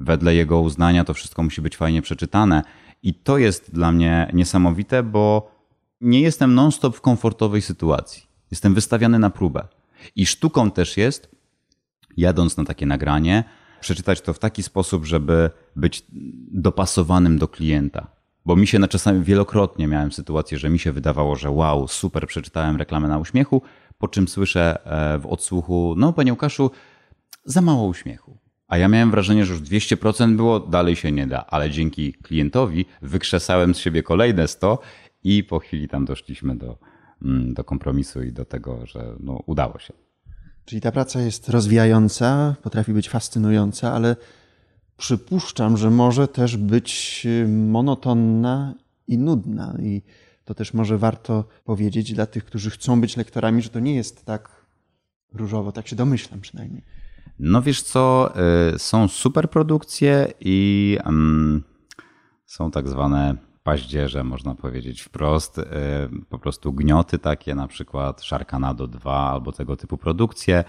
Wedle 0.00 0.34
jego 0.34 0.60
uznania 0.60 1.04
to 1.04 1.14
wszystko 1.14 1.42
musi 1.42 1.62
być 1.62 1.76
fajnie 1.76 2.02
przeczytane. 2.02 2.62
I 3.02 3.14
to 3.14 3.38
jest 3.38 3.74
dla 3.74 3.92
mnie 3.92 4.30
niesamowite, 4.34 5.02
bo 5.02 5.50
nie 6.00 6.20
jestem 6.20 6.54
non-stop 6.54 6.96
w 6.96 7.00
komfortowej 7.00 7.62
sytuacji. 7.62 8.22
Jestem 8.50 8.74
wystawiany 8.74 9.18
na 9.18 9.30
próbę. 9.30 9.68
I 10.16 10.26
sztuką 10.26 10.70
też 10.70 10.96
jest, 10.96 11.28
jadąc 12.16 12.56
na 12.56 12.64
takie 12.64 12.86
nagranie, 12.86 13.44
przeczytać 13.80 14.20
to 14.20 14.32
w 14.32 14.38
taki 14.38 14.62
sposób, 14.62 15.04
żeby 15.04 15.50
być 15.76 16.04
dopasowanym 16.52 17.38
do 17.38 17.48
klienta. 17.48 18.19
Bo 18.46 18.56
mi 18.56 18.66
się 18.66 18.78
na 18.78 18.88
czasami 18.88 19.24
wielokrotnie 19.24 19.86
miałem 19.86 20.12
sytuację, 20.12 20.58
że 20.58 20.70
mi 20.70 20.78
się 20.78 20.92
wydawało, 20.92 21.36
że 21.36 21.50
wow, 21.50 21.88
super, 21.88 22.26
przeczytałem 22.26 22.76
reklamę 22.76 23.08
na 23.08 23.18
uśmiechu, 23.18 23.62
po 23.98 24.08
czym 24.08 24.28
słyszę 24.28 24.78
e, 24.84 25.18
w 25.18 25.26
odsłuchu, 25.26 25.94
no 25.96 26.12
panie 26.12 26.32
Łukaszu, 26.32 26.70
za 27.44 27.60
mało 27.60 27.86
uśmiechu. 27.86 28.38
A 28.68 28.78
ja 28.78 28.88
miałem 28.88 29.10
wrażenie, 29.10 29.44
że 29.44 29.52
już 29.52 29.62
200% 29.62 30.36
było, 30.36 30.60
dalej 30.60 30.96
się 30.96 31.12
nie 31.12 31.26
da, 31.26 31.46
ale 31.46 31.70
dzięki 31.70 32.12
klientowi 32.12 32.86
wykrzesałem 33.02 33.74
z 33.74 33.78
siebie 33.78 34.02
kolejne 34.02 34.48
100 34.48 34.78
i 35.24 35.44
po 35.44 35.58
chwili 35.58 35.88
tam 35.88 36.04
doszliśmy 36.04 36.56
do, 36.56 36.78
mm, 37.22 37.54
do 37.54 37.64
kompromisu 37.64 38.22
i 38.22 38.32
do 38.32 38.44
tego, 38.44 38.86
że 38.86 39.16
no, 39.20 39.42
udało 39.46 39.78
się. 39.78 39.92
Czyli 40.64 40.80
ta 40.80 40.92
praca 40.92 41.20
jest 41.20 41.48
rozwijająca, 41.48 42.54
potrafi 42.62 42.92
być 42.92 43.08
fascynująca, 43.08 43.92
ale 43.92 44.16
przypuszczam, 45.00 45.76
że 45.76 45.90
może 45.90 46.28
też 46.28 46.56
być 46.56 47.22
y, 47.26 47.48
monotonna 47.48 48.74
i 49.06 49.18
nudna. 49.18 49.76
I 49.82 50.02
to 50.44 50.54
też 50.54 50.74
może 50.74 50.98
warto 50.98 51.44
powiedzieć 51.64 52.14
dla 52.14 52.26
tych, 52.26 52.44
którzy 52.44 52.70
chcą 52.70 53.00
być 53.00 53.16
lektorami, 53.16 53.62
że 53.62 53.68
to 53.68 53.80
nie 53.80 53.94
jest 53.94 54.24
tak 54.24 54.66
różowo, 55.34 55.72
tak 55.72 55.88
się 55.88 55.96
domyślam 55.96 56.40
przynajmniej. 56.40 56.82
No 57.38 57.62
wiesz 57.62 57.82
co, 57.82 58.32
y, 58.74 58.78
są 58.78 59.08
super 59.08 59.50
produkcje 59.50 60.32
i 60.40 60.98
um, 61.04 61.62
są 62.46 62.70
tak 62.70 62.88
zwane 62.88 63.36
paździerze, 63.70 64.24
można 64.24 64.54
powiedzieć 64.54 65.00
wprost, 65.00 65.58
y, 65.58 65.64
po 66.28 66.38
prostu 66.38 66.72
gnioty 66.72 67.18
takie, 67.18 67.54
na 67.54 67.68
przykład 67.68 68.20
Sharknado 68.20 68.86
2 68.86 69.30
albo 69.30 69.52
tego 69.52 69.76
typu 69.76 69.98
produkcje. 69.98 70.64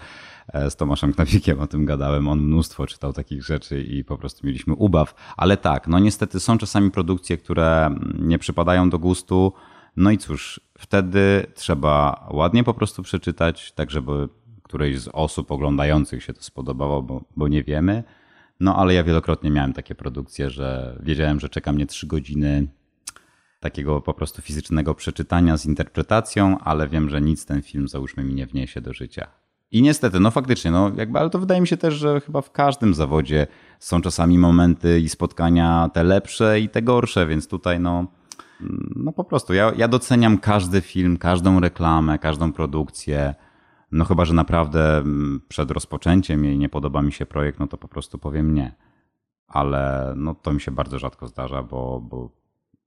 E, 0.48 0.70
z 0.70 0.76
Tomaszem 0.76 1.12
Knafikiem 1.12 1.60
o 1.60 1.66
tym 1.66 1.84
gadałem, 1.84 2.28
on 2.28 2.40
mnóstwo 2.40 2.86
czytał 2.86 3.12
takich 3.12 3.44
rzeczy 3.44 3.82
i 3.82 4.04
po 4.04 4.18
prostu 4.18 4.46
mieliśmy 4.46 4.74
ubaw. 4.74 5.14
Ale 5.36 5.56
tak, 5.56 5.88
no 5.88 5.98
niestety 5.98 6.40
są 6.40 6.58
czasami 6.58 6.90
produkcje, 6.90 7.36
które 7.36 7.94
nie 8.18 8.38
przypadają 8.38 8.90
do 8.90 8.98
gustu. 8.98 9.52
No 9.96 10.10
i 10.10 10.18
cóż, 10.18 10.60
wtedy 10.78 11.46
trzeba 11.54 12.26
ładnie 12.30 12.64
po 12.64 12.74
prostu 12.74 13.02
przeczytać, 13.02 13.72
tak 13.72 13.90
żeby 13.90 14.28
którejś 14.62 15.00
z 15.00 15.08
osób 15.08 15.50
oglądających 15.50 16.22
się 16.24 16.32
to 16.32 16.42
spodobało, 16.42 17.02
bo, 17.02 17.24
bo 17.36 17.48
nie 17.48 17.64
wiemy. 17.64 18.04
No 18.60 18.76
ale 18.76 18.94
ja 18.94 19.04
wielokrotnie 19.04 19.50
miałem 19.50 19.72
takie 19.72 19.94
produkcje, 19.94 20.50
że 20.50 20.98
wiedziałem, 21.02 21.40
że 21.40 21.48
czeka 21.48 21.72
mnie 21.72 21.86
trzy 21.86 22.06
godziny 22.06 22.66
takiego 23.62 24.00
po 24.00 24.14
prostu 24.14 24.42
fizycznego 24.42 24.94
przeczytania 24.94 25.56
z 25.56 25.66
interpretacją, 25.66 26.58
ale 26.58 26.88
wiem, 26.88 27.10
że 27.10 27.20
nic 27.20 27.46
ten 27.46 27.62
film 27.62 27.88
załóżmy 27.88 28.24
mi 28.24 28.34
nie 28.34 28.46
wniesie 28.46 28.80
do 28.80 28.92
życia. 28.92 29.26
I 29.70 29.82
niestety, 29.82 30.20
no 30.20 30.30
faktycznie, 30.30 30.70
no 30.70 30.90
jakby, 30.96 31.18
ale 31.18 31.30
to 31.30 31.38
wydaje 31.38 31.60
mi 31.60 31.66
się 31.66 31.76
też, 31.76 31.94
że 31.94 32.20
chyba 32.20 32.40
w 32.40 32.50
każdym 32.50 32.94
zawodzie 32.94 33.46
są 33.78 34.00
czasami 34.00 34.38
momenty 34.38 35.00
i 35.00 35.08
spotkania 35.08 35.90
te 35.94 36.04
lepsze 36.04 36.60
i 36.60 36.68
te 36.68 36.82
gorsze, 36.82 37.26
więc 37.26 37.48
tutaj 37.48 37.80
no, 37.80 38.06
no 38.96 39.12
po 39.12 39.24
prostu 39.24 39.54
ja, 39.54 39.72
ja 39.76 39.88
doceniam 39.88 40.38
każdy 40.38 40.80
film, 40.80 41.16
każdą 41.16 41.60
reklamę, 41.60 42.18
każdą 42.18 42.52
produkcję. 42.52 43.34
No 43.92 44.04
chyba, 44.04 44.24
że 44.24 44.34
naprawdę 44.34 44.98
mm, 44.98 45.40
przed 45.48 45.70
rozpoczęciem 45.70 46.44
jej 46.44 46.58
nie 46.58 46.68
podoba 46.68 47.02
mi 47.02 47.12
się 47.12 47.26
projekt, 47.26 47.60
no 47.60 47.66
to 47.66 47.76
po 47.76 47.88
prostu 47.88 48.18
powiem 48.18 48.54
nie. 48.54 48.74
Ale 49.46 50.14
no 50.16 50.34
to 50.34 50.52
mi 50.52 50.60
się 50.60 50.70
bardzo 50.70 50.98
rzadko 50.98 51.28
zdarza, 51.28 51.62
bo, 51.62 52.00
bo, 52.00 52.41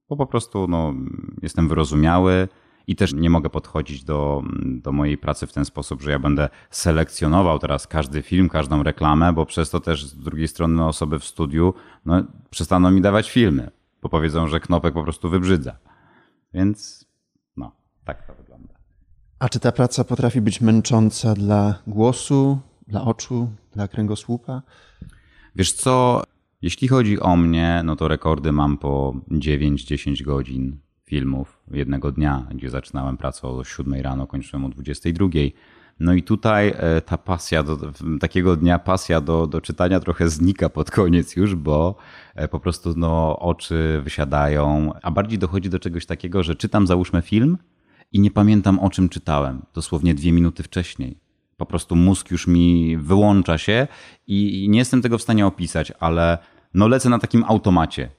bo 0.08 0.16
po 0.16 0.26
prostu 0.26 0.66
no, 0.68 0.94
jestem 1.42 1.68
wyrozumiały 1.68 2.48
i 2.86 2.96
też 2.96 3.14
nie 3.14 3.30
mogę 3.30 3.50
podchodzić 3.50 4.04
do, 4.04 4.42
do 4.62 4.92
mojej 4.92 5.18
pracy 5.18 5.46
w 5.46 5.52
ten 5.52 5.64
sposób, 5.64 6.02
że 6.02 6.10
ja 6.10 6.18
będę 6.18 6.48
selekcjonował 6.70 7.58
teraz 7.58 7.86
każdy 7.86 8.22
film, 8.22 8.48
każdą 8.48 8.82
reklamę, 8.82 9.32
bo 9.32 9.46
przez 9.46 9.70
to 9.70 9.80
też 9.80 10.06
z 10.06 10.16
drugiej 10.16 10.48
strony 10.48 10.84
osoby 10.84 11.18
w 11.18 11.24
studiu 11.24 11.74
no, 12.04 12.24
przestaną 12.50 12.90
mi 12.90 13.00
dawać 13.00 13.30
filmy, 13.30 13.70
bo 14.02 14.08
powiedzą, 14.08 14.48
że 14.48 14.60
knopek 14.60 14.94
po 14.94 15.02
prostu 15.02 15.30
wybrzydza. 15.30 15.76
Więc 16.54 17.06
no, 17.56 17.72
tak 18.04 18.26
to 18.26 18.34
wygląda. 18.34 18.74
A 19.38 19.48
czy 19.48 19.60
ta 19.60 19.72
praca 19.72 20.04
potrafi 20.04 20.40
być 20.40 20.60
męcząca 20.60 21.34
dla 21.34 21.74
głosu, 21.86 22.58
dla 22.88 23.04
oczu, 23.04 23.50
dla 23.72 23.88
kręgosłupa? 23.88 24.62
Wiesz 25.56 25.72
co, 25.72 26.22
jeśli 26.62 26.88
chodzi 26.88 27.20
o 27.20 27.36
mnie, 27.36 27.82
no 27.84 27.96
to 27.96 28.08
rekordy 28.08 28.52
mam 28.52 28.78
po 28.78 29.14
9-10 29.30 30.22
godzin 30.22 30.78
filmów 31.04 31.60
jednego 31.70 32.12
dnia, 32.12 32.46
gdzie 32.54 32.70
zaczynałem 32.70 33.16
pracę 33.16 33.48
o 33.48 33.64
7 33.64 33.94
rano, 33.94 34.26
kończyłem 34.26 34.64
o 34.64 34.68
22. 34.68 35.28
No 36.00 36.14
i 36.14 36.22
tutaj 36.22 36.74
e, 36.76 37.00
ta 37.00 37.18
pasja, 37.18 37.62
do, 37.62 37.78
takiego 38.20 38.56
dnia 38.56 38.78
pasja 38.78 39.20
do, 39.20 39.46
do 39.46 39.60
czytania 39.60 40.00
trochę 40.00 40.28
znika 40.28 40.68
pod 40.68 40.90
koniec 40.90 41.36
już, 41.36 41.54
bo 41.54 41.96
e, 42.34 42.48
po 42.48 42.60
prostu 42.60 42.94
no, 42.96 43.38
oczy 43.38 44.00
wysiadają, 44.04 44.92
a 45.02 45.10
bardziej 45.10 45.38
dochodzi 45.38 45.70
do 45.70 45.78
czegoś 45.78 46.06
takiego, 46.06 46.42
że 46.42 46.56
czytam 46.56 46.86
załóżmy 46.86 47.22
film 47.22 47.58
i 48.12 48.20
nie 48.20 48.30
pamiętam 48.30 48.78
o 48.78 48.90
czym 48.90 49.08
czytałem, 49.08 49.62
dosłownie 49.74 50.14
dwie 50.14 50.32
minuty 50.32 50.62
wcześniej. 50.62 51.25
Po 51.56 51.66
prostu 51.66 51.96
mózg 51.96 52.30
już 52.30 52.46
mi 52.46 52.96
wyłącza 52.96 53.58
się 53.58 53.86
i 54.26 54.66
nie 54.70 54.78
jestem 54.78 55.02
tego 55.02 55.18
w 55.18 55.22
stanie 55.22 55.46
opisać, 55.46 55.92
ale 56.00 56.38
no 56.74 56.88
lecę 56.88 57.08
na 57.08 57.18
takim 57.18 57.44
automacie. 57.44 58.10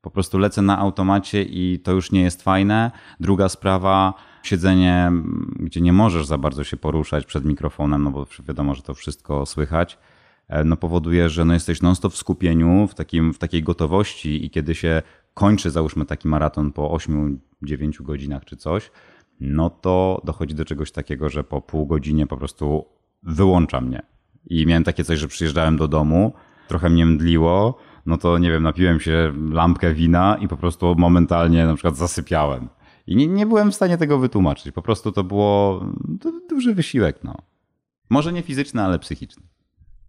Po 0.00 0.10
prostu 0.10 0.38
lecę 0.38 0.62
na 0.62 0.78
automacie 0.78 1.42
i 1.42 1.78
to 1.78 1.92
już 1.92 2.12
nie 2.12 2.22
jest 2.22 2.42
fajne. 2.42 2.90
Druga 3.20 3.48
sprawa, 3.48 4.14
siedzenie, 4.42 5.12
gdzie 5.60 5.80
nie 5.80 5.92
możesz 5.92 6.26
za 6.26 6.38
bardzo 6.38 6.64
się 6.64 6.76
poruszać 6.76 7.26
przed 7.26 7.44
mikrofonem, 7.44 8.02
no 8.02 8.10
bo 8.10 8.26
wiadomo, 8.48 8.74
że 8.74 8.82
to 8.82 8.94
wszystko 8.94 9.46
słychać, 9.46 9.98
e, 10.48 10.64
no 10.64 10.76
powoduje, 10.76 11.28
że 11.28 11.44
no 11.44 11.54
jesteś 11.54 11.82
non-stop 11.82 12.12
w 12.12 12.16
skupieniu, 12.16 12.86
w, 12.86 12.94
takim, 12.94 13.34
w 13.34 13.38
takiej 13.38 13.62
gotowości 13.62 14.44
i 14.44 14.50
kiedy 14.50 14.74
się 14.74 15.02
kończy, 15.34 15.70
załóżmy 15.70 16.04
taki 16.04 16.28
maraton 16.28 16.72
po 16.72 16.96
8-9 17.62 18.02
godzinach 18.02 18.44
czy 18.44 18.56
coś, 18.56 18.90
no 19.40 19.70
to 19.70 20.20
dochodzi 20.24 20.54
do 20.54 20.64
czegoś 20.64 20.92
takiego, 20.92 21.28
że 21.28 21.44
po 21.44 21.60
pół 21.60 21.86
godzinie 21.86 22.26
po 22.26 22.36
prostu 22.36 22.84
wyłącza 23.22 23.80
mnie. 23.80 24.02
I 24.46 24.66
miałem 24.66 24.84
takie 24.84 25.04
coś, 25.04 25.18
że 25.18 25.28
przyjeżdżałem 25.28 25.76
do 25.76 25.88
domu, 25.88 26.32
trochę 26.68 26.90
mnie 26.90 27.06
mdliło, 27.06 27.78
no 28.06 28.16
to 28.16 28.38
nie 28.38 28.50
wiem, 28.50 28.62
napiłem 28.62 29.00
się 29.00 29.32
lampkę 29.52 29.94
wina 29.94 30.36
i 30.40 30.48
po 30.48 30.56
prostu 30.56 30.94
momentalnie 30.98 31.66
na 31.66 31.74
przykład 31.74 31.96
zasypiałem. 31.96 32.68
I 33.06 33.16
nie, 33.16 33.26
nie 33.26 33.46
byłem 33.46 33.70
w 33.70 33.74
stanie 33.74 33.98
tego 33.98 34.18
wytłumaczyć. 34.18 34.74
Po 34.74 34.82
prostu 34.82 35.12
to 35.12 35.24
było 35.24 35.84
duży 36.48 36.74
wysiłek. 36.74 37.24
No. 37.24 37.36
Może 38.10 38.32
nie 38.32 38.42
fizyczny, 38.42 38.82
ale 38.82 38.98
psychiczny. 38.98 39.42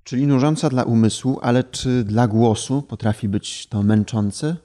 Czyli 0.04 0.28
nużąca 0.28 0.70
dla 0.70 0.84
umysłu, 0.84 1.40
ale 1.42 1.64
czy 1.64 2.04
dla 2.04 2.28
głosu 2.28 2.82
potrafi 2.82 3.30
być 3.30 3.68
to 3.68 3.84
męczące? 3.84 4.58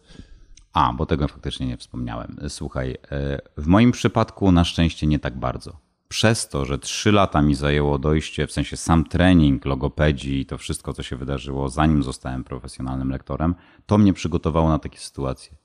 A, 0.77 0.93
bo 0.93 1.07
tego 1.07 1.29
faktycznie 1.29 1.67
nie 1.67 1.77
wspomniałem. 1.77 2.37
Słuchaj, 2.49 2.97
e, 3.11 3.39
w 3.57 3.67
moim 3.67 3.93
przypadku 3.93 4.53
na 4.53 4.65
szczęście 4.65 5.07
nie 5.07 5.19
tak 5.19 5.39
bardzo. 5.39 5.77
Przez 6.09 6.49
to, 6.49 6.65
że 6.65 6.79
trzy 6.79 7.13
lata 7.13 7.43
mi 7.43 7.55
zajęło 7.55 7.99
dojście, 7.99 8.47
w 8.47 8.53
sensie 8.53 8.77
sam 8.77 9.05
trening, 9.05 9.65
logopedii 9.65 10.41
i 10.41 10.47
to 10.47 10.59
wszystko, 10.59 10.93
co 10.93 11.03
się 11.03 11.17
wydarzyło, 11.17 11.69
zanim 11.69 12.03
zostałem 12.03 12.45
profesjonalnym 12.45 13.11
lektorem, 13.11 13.55
to 13.87 13.99
mnie 13.99 14.13
przygotowało 14.13 14.69
na 14.69 14.79
takie 14.79 14.99
sytuacje. 14.99 15.57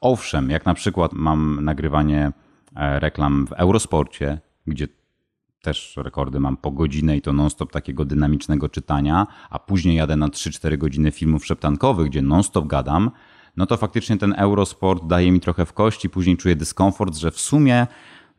Owszem, 0.00 0.50
jak 0.50 0.66
na 0.66 0.74
przykład 0.74 1.12
mam 1.12 1.64
nagrywanie 1.64 2.32
e, 2.76 3.00
reklam 3.00 3.46
w 3.46 3.52
Eurosporcie, 3.52 4.40
gdzie 4.66 4.88
też 5.62 5.96
rekordy 5.96 6.40
mam 6.40 6.56
po 6.56 6.70
godzinę 6.70 7.16
i 7.16 7.22
to 7.22 7.32
non-stop 7.32 7.72
takiego 7.72 8.04
dynamicznego 8.04 8.68
czytania, 8.68 9.26
a 9.50 9.58
później 9.58 9.96
jadę 9.96 10.16
na 10.16 10.28
3-4 10.28 10.78
godziny 10.78 11.10
filmów 11.10 11.46
szeptankowych, 11.46 12.06
gdzie 12.06 12.22
non-stop 12.22 12.66
gadam, 12.66 13.10
no 13.56 13.66
to 13.66 13.76
faktycznie 13.76 14.16
ten 14.16 14.34
Eurosport 14.36 15.06
daje 15.06 15.32
mi 15.32 15.40
trochę 15.40 15.66
w 15.66 15.72
kości, 15.72 16.10
później 16.10 16.36
czuję 16.36 16.56
dyskomfort, 16.56 17.16
że 17.16 17.30
w 17.30 17.40
sumie 17.40 17.86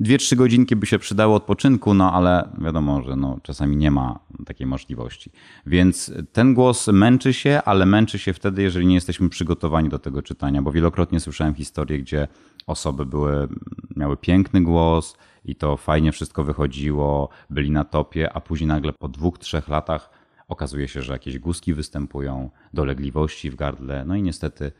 dwie, 0.02 0.17
trzy 0.17 0.36
godzinki 0.36 0.76
by 0.76 0.86
się 0.86 1.00
przydało 1.00 1.36
odpoczynku, 1.36 1.93
no 1.93 2.13
ale 2.13 2.50
wiadomo, 2.62 3.02
że 3.02 3.15
no, 3.15 3.38
czasami 3.43 3.78
nie 3.78 3.91
ma 3.91 4.19
takiej 4.45 4.67
możliwości. 4.67 5.32
Więc 5.65 6.12
ten 6.34 6.54
głos 6.54 6.88
męczy 6.88 7.34
się, 7.34 7.62
ale 7.65 7.86
męczy 7.86 8.19
się 8.19 8.34
wtedy, 8.34 8.62
jeżeli 8.62 8.88
nie 8.88 8.95
jesteśmy 8.95 9.30
przygotowani 9.30 9.89
do 9.89 10.00
tego 10.00 10.21
czytania, 10.21 10.62
bo 10.62 10.71
wielokrotnie 10.71 11.19
słyszałem 11.19 11.54
historie, 11.54 12.00
gdzie 12.00 12.28
osoby 12.67 13.06
były, 13.06 13.47
miały 13.95 14.17
piękny 14.17 14.62
głos 14.62 15.17
i 15.45 15.56
to 15.56 15.78
fajnie 15.78 16.12
wszystko 16.12 16.43
wychodziło, 16.43 17.30
byli 17.50 17.71
na 17.71 17.84
topie, 17.84 18.34
a 18.34 18.41
później 18.41 18.67
nagle 18.67 18.93
po 18.93 19.08
dwóch, 19.08 19.39
trzech 19.39 19.67
latach 19.67 20.10
okazuje 20.47 20.88
się, 20.88 21.02
że 21.02 21.13
jakieś 21.13 21.39
guzki 21.39 21.74
występują, 21.74 22.50
dolegliwości 22.74 23.50
w 23.50 23.56
gardle, 23.56 24.06
no 24.06 24.15
i 24.15 24.21
niestety 24.21 24.71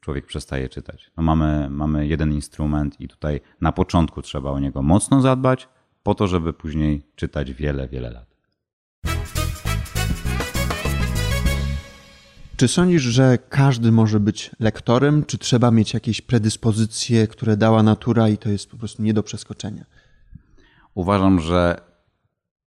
człowiek 0.00 0.26
przestaje 0.26 0.68
czytać. 0.68 1.10
No 1.16 1.22
mamy, 1.22 1.70
mamy 1.70 2.06
jeden 2.06 2.32
instrument 2.32 3.00
i 3.00 3.08
tutaj 3.08 3.40
na 3.60 3.72
początku 3.72 4.22
trzeba 4.22 4.50
o 4.50 4.60
niego 4.60 4.82
mocno 4.82 5.20
zadbać, 5.20 5.68
po 6.02 6.14
to, 6.14 6.26
żeby 6.26 6.52
później 6.52 7.02
czytać 7.16 7.52
wiele, 7.52 7.88
wiele 7.88 8.10
lat. 8.10 8.28
Czy 12.56 12.68
sądzisz, 12.68 13.02
że 13.02 13.38
każdy 13.48 13.92
może 13.92 14.20
być 14.20 14.50
lektorem, 14.60 15.24
czy 15.24 15.38
trzeba 15.38 15.70
mieć 15.70 15.94
jakieś 15.94 16.20
predyspozycje, 16.20 17.26
które 17.26 17.56
dała 17.56 17.82
natura 17.82 18.28
i 18.28 18.38
to 18.38 18.48
jest 18.48 18.70
po 18.70 18.76
prostu 18.76 19.02
nie 19.02 19.14
do 19.14 19.22
przeskoczenia? 19.22 19.84
Uważam, 20.94 21.40
że 21.40 21.80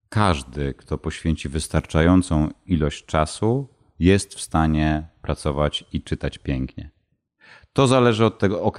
każdy, 0.10 0.74
kto 0.74 0.98
poświęci 0.98 1.50
wystarczającą 1.50 2.50
ilość 2.65 3.06
czasu, 3.06 3.67
jest 4.00 4.34
w 4.34 4.41
stanie 4.41 5.08
pracować 5.22 5.86
i 5.94 6.02
czytać 6.02 6.38
pięknie. 6.38 6.89
To 7.74 7.88
zależy 7.88 8.26
od 8.26 8.40
tego, 8.40 8.62
ok, 8.62 8.78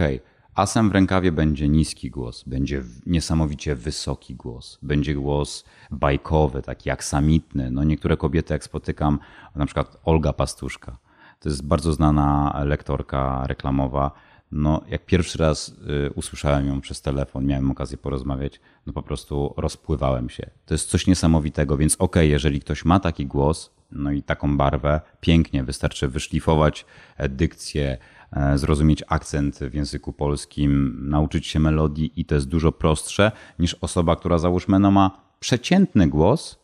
asem 0.55 0.91
w 0.91 0.93
rękawie 0.93 1.33
będzie 1.33 1.69
niski 1.69 2.11
głos, 2.11 2.45
będzie 2.47 2.83
niesamowicie 3.07 3.75
wysoki 3.75 4.35
głos, 4.35 4.79
będzie 4.83 5.15
głos 5.15 5.65
bajkowy, 5.91 6.63
taki 6.63 6.91
aksamitny. 6.91 7.71
No 7.71 7.85
niektóre 7.85 8.17
kobiety, 8.17 8.55
jak 8.55 8.65
spotykam, 8.65 9.19
na 9.57 9.67
przykład 9.67 9.97
Olga 10.05 10.33
Pastuszka, 10.33 10.97
to 11.41 11.49
jest 11.49 11.67
bardzo 11.67 11.93
znana 11.93 12.61
lektorka 12.65 13.47
reklamowa. 13.47 14.11
No, 14.51 14.81
jak 14.89 15.07
pierwszy 15.07 15.39
raz 15.39 15.69
y, 15.69 16.11
usłyszałem 16.15 16.67
ją 16.67 16.81
przez 16.81 17.03
telefon, 17.03 17.47
miałem 17.47 17.71
okazję 17.71 17.99
porozmawiać, 17.99 18.61
no 18.87 18.93
po 18.93 19.03
prostu 19.03 19.55
rozpływałem 19.57 20.31
się. 20.31 20.51
To 20.67 20.75
jest 20.75 20.91
coś 20.91 21.07
niesamowitego, 21.07 21.77
więc 21.77 21.95
okej, 21.95 22.05
okay, 22.05 22.27
jeżeli 22.27 22.61
ktoś 22.61 22.85
ma 22.85 23.01
taki 23.01 23.27
głos, 23.27 23.72
no 23.93 24.11
i 24.11 24.23
taką 24.23 24.57
barwę, 24.57 25.01
pięknie, 25.21 25.65
wystarczy 25.65 26.09
wyszlifować 26.09 26.87
dykcję, 27.29 27.99
E, 28.37 28.59
zrozumieć 28.59 29.03
akcent 29.09 29.59
w 29.59 29.75
języku 29.75 30.13
polskim, 30.13 30.97
nauczyć 31.09 31.47
się 31.47 31.61
melodii 31.61 32.13
i 32.17 32.25
to 32.25 32.35
jest 32.35 32.49
dużo 32.49 32.73
prostsze 32.73 33.33
niż 33.59 33.75
osoba, 33.75 34.17
która 34.17 34.39
załóżmy 34.39 34.79
no 34.79 34.91
ma 34.91 35.11
przeciętny 35.41 36.09
głos 36.09 36.59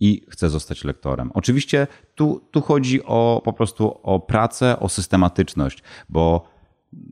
i 0.00 0.26
chce 0.28 0.50
zostać 0.50 0.84
lektorem. 0.84 1.30
Oczywiście 1.34 1.86
tu, 2.14 2.40
tu 2.50 2.60
chodzi 2.60 3.04
o 3.04 3.42
po 3.44 3.52
prostu 3.52 4.00
o 4.02 4.20
pracę, 4.20 4.80
o 4.80 4.88
systematyczność, 4.88 5.82
bo 6.08 6.53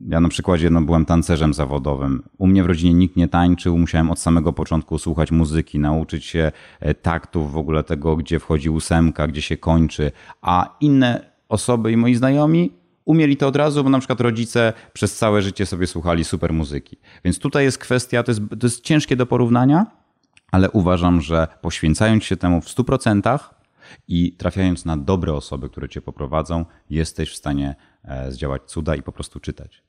ja 0.09 0.19
na 0.19 0.29
przykładzie 0.29 0.69
no, 0.69 0.81
byłem 0.81 1.05
tancerzem 1.05 1.53
zawodowym. 1.53 2.23
U 2.37 2.47
mnie 2.47 2.63
w 2.63 2.65
rodzinie 2.65 2.93
nikt 2.93 3.15
nie 3.15 3.27
tańczył, 3.27 3.77
musiałem 3.77 4.11
od 4.11 4.19
samego 4.19 4.53
początku 4.53 4.97
słuchać 4.97 5.31
muzyki, 5.31 5.79
nauczyć 5.79 6.25
się 6.25 6.51
e, 6.79 6.93
taktów 6.93 7.51
w 7.51 7.57
ogóle 7.57 7.83
tego, 7.83 8.15
gdzie 8.15 8.39
wchodzi 8.39 8.69
ósemka, 8.69 9.27
gdzie 9.27 9.41
się 9.41 9.57
kończy, 9.57 10.11
a 10.41 10.75
inne 10.79 11.31
osoby 11.49 11.91
i 11.91 11.97
moi 11.97 12.15
znajomi 12.15 12.71
umieli 13.05 13.37
to 13.37 13.47
od 13.47 13.55
razu, 13.55 13.83
bo 13.83 13.89
na 13.89 13.99
przykład 13.99 14.21
rodzice 14.21 14.73
przez 14.93 15.17
całe 15.17 15.41
życie 15.41 15.65
sobie 15.65 15.87
słuchali 15.87 16.23
super 16.23 16.53
muzyki. 16.53 16.97
Więc 17.25 17.39
tutaj 17.39 17.63
jest 17.63 17.77
kwestia, 17.77 18.23
to 18.23 18.31
jest, 18.31 18.41
to 18.59 18.67
jest 18.67 18.83
ciężkie 18.83 19.15
do 19.15 19.25
porównania, 19.25 19.85
ale 20.51 20.71
uważam, 20.71 21.21
że 21.21 21.47
poświęcając 21.61 22.23
się 22.23 22.37
temu 22.37 22.61
w 22.61 22.65
100% 22.65 23.39
i 24.07 24.35
trafiając 24.37 24.85
na 24.85 24.97
dobre 24.97 25.33
osoby, 25.33 25.69
które 25.69 25.89
cię 25.89 26.01
poprowadzą, 26.01 26.65
jesteś 26.89 27.31
w 27.31 27.35
stanie 27.35 27.75
e, 28.03 28.31
zdziałać 28.31 28.61
cuda 28.65 28.95
i 28.95 29.01
po 29.01 29.11
prostu 29.11 29.39
czytać. 29.39 29.83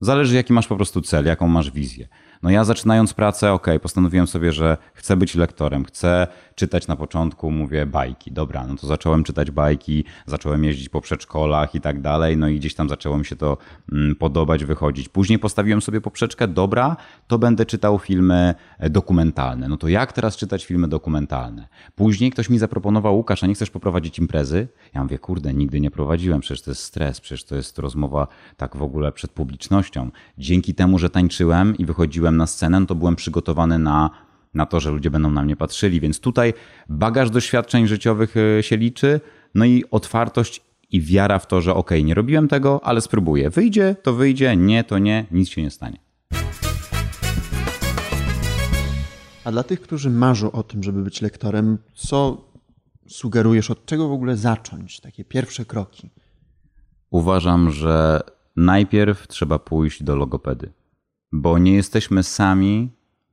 Zależy, 0.00 0.36
jaki 0.36 0.52
masz 0.52 0.66
po 0.66 0.76
prostu 0.76 1.00
cel, 1.00 1.24
jaką 1.24 1.48
masz 1.48 1.70
wizję. 1.70 2.08
No 2.42 2.50
ja 2.50 2.64
zaczynając 2.64 3.14
pracę, 3.14 3.52
ok, 3.52 3.66
postanowiłem 3.82 4.26
sobie, 4.26 4.52
że 4.52 4.76
chcę 4.94 5.16
być 5.16 5.34
lektorem, 5.34 5.84
chcę 5.84 6.26
czytać 6.54 6.86
na 6.88 6.96
początku, 6.96 7.50
mówię 7.50 7.86
bajki. 7.86 8.32
Dobra, 8.32 8.66
no 8.66 8.76
to 8.76 8.86
zacząłem 8.86 9.24
czytać 9.24 9.50
bajki, 9.50 10.04
zacząłem 10.26 10.64
jeździć 10.64 10.88
po 10.88 11.00
przedszkolach 11.00 11.74
i 11.74 11.80
tak 11.80 12.00
dalej, 12.00 12.36
no 12.36 12.48
i 12.48 12.56
gdzieś 12.56 12.74
tam 12.74 12.88
zaczęło 12.88 13.18
mi 13.18 13.24
się 13.24 13.36
to 13.36 13.56
mm, 13.92 14.14
podobać, 14.14 14.64
wychodzić. 14.64 15.08
Później 15.08 15.38
postawiłem 15.38 15.82
sobie 15.82 16.00
poprzeczkę, 16.00 16.48
dobra, 16.48 16.96
to 17.26 17.38
będę 17.38 17.66
czytał 17.66 17.98
filmy 17.98 18.54
e, 18.78 18.90
dokumentalne. 18.90 19.68
No 19.68 19.76
to 19.76 19.88
jak 19.88 20.12
teraz 20.12 20.36
czytać 20.36 20.66
filmy 20.66 20.88
dokumentalne? 20.88 21.68
Później 21.94 22.30
ktoś 22.30 22.50
mi 22.50 22.58
zaproponował, 22.58 23.16
Łukasz, 23.16 23.44
a 23.44 23.46
nie 23.46 23.54
chcesz 23.54 23.70
poprowadzić 23.70 24.18
imprezy? 24.18 24.68
Ja 24.94 25.02
mówię, 25.02 25.18
kurde, 25.18 25.54
nigdy 25.54 25.80
nie 25.80 25.90
prowadziłem, 25.90 26.40
przecież 26.40 26.62
to 26.62 26.70
jest 26.70 26.82
stres, 26.82 27.20
przecież 27.20 27.44
to 27.44 27.56
jest 27.56 27.78
rozmowa 27.78 28.26
tak 28.56 28.76
w 28.76 28.82
ogóle 28.82 29.12
przed 29.12 29.30
publicznością. 29.30 30.10
Dzięki 30.38 30.74
temu, 30.74 30.98
że 30.98 31.10
tańczyłem 31.10 31.76
i 31.78 31.84
wychodziłem 31.84 32.31
na 32.36 32.46
scenę, 32.46 32.80
no 32.80 32.86
to 32.86 32.94
byłem 32.94 33.16
przygotowany 33.16 33.78
na 33.78 34.10
na 34.54 34.66
to, 34.66 34.80
że 34.80 34.90
ludzie 34.90 35.10
będą 35.10 35.30
na 35.30 35.42
mnie 35.42 35.56
patrzyli. 35.56 36.00
Więc 36.00 36.20
tutaj 36.20 36.54
bagaż 36.88 37.30
doświadczeń 37.30 37.86
życiowych 37.86 38.34
e, 38.36 38.62
się 38.62 38.76
liczy, 38.76 39.20
no 39.54 39.64
i 39.64 39.84
otwartość 39.90 40.62
i 40.90 41.00
wiara 41.00 41.38
w 41.38 41.46
to, 41.46 41.60
że 41.60 41.74
ok, 41.74 41.90
nie 42.04 42.14
robiłem 42.14 42.48
tego, 42.48 42.80
ale 42.84 43.00
spróbuję. 43.00 43.50
Wyjdzie, 43.50 43.96
to 44.02 44.12
wyjdzie, 44.14 44.56
nie, 44.56 44.84
to 44.84 44.98
nie, 44.98 45.26
nic 45.30 45.48
się 45.48 45.62
nie 45.62 45.70
stanie. 45.70 45.98
A 49.44 49.52
dla 49.52 49.62
tych, 49.62 49.80
którzy 49.80 50.10
marzą 50.10 50.52
o 50.52 50.62
tym, 50.62 50.82
żeby 50.82 51.02
być 51.02 51.22
lektorem, 51.22 51.78
co 51.94 52.44
sugerujesz, 53.08 53.70
od 53.70 53.86
czego 53.86 54.08
w 54.08 54.12
ogóle 54.12 54.36
zacząć? 54.36 55.00
Takie 55.00 55.24
pierwsze 55.24 55.64
kroki. 55.64 56.10
Uważam, 57.10 57.70
że 57.70 58.20
najpierw 58.56 59.28
trzeba 59.28 59.58
pójść 59.58 60.02
do 60.02 60.16
logopedy, 60.16 60.72
bo 61.32 61.58
nie 61.58 61.74
jesteśmy 61.74 62.22
sami 62.22 62.90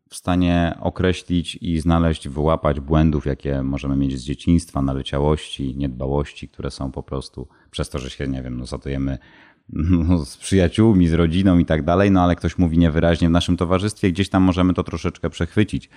w 0.09 0.15
stanie 0.15 0.77
określić 0.79 1.55
i 1.61 1.79
znaleźć, 1.79 2.27
wyłapać 2.27 2.79
błędów, 2.79 3.25
jakie 3.25 3.63
możemy 3.63 3.95
mieć 3.95 4.19
z 4.19 4.23
dzieciństwa, 4.23 4.81
naleciałości, 4.81 5.75
niedbałości, 5.77 6.47
które 6.47 6.71
są 6.71 6.91
po 6.91 7.03
prostu 7.03 7.47
przez 7.71 7.89
to, 7.89 7.99
że 7.99 8.09
się, 8.09 8.27
nie 8.27 8.41
wiem, 8.41 8.57
no, 8.57 8.65
no, 10.07 10.25
z 10.25 10.37
przyjaciółmi, 10.37 11.07
z 11.07 11.13
rodziną 11.13 11.57
i 11.57 11.65
tak 11.65 11.83
dalej, 11.83 12.11
no 12.11 12.21
ale 12.21 12.35
ktoś 12.35 12.57
mówi 12.57 12.77
niewyraźnie 12.77 13.27
w 13.27 13.31
naszym 13.31 13.57
towarzystwie, 13.57 14.11
gdzieś 14.11 14.29
tam 14.29 14.43
możemy 14.43 14.73
to 14.73 14.83
troszeczkę 14.83 15.29
przechwycić. 15.29 15.89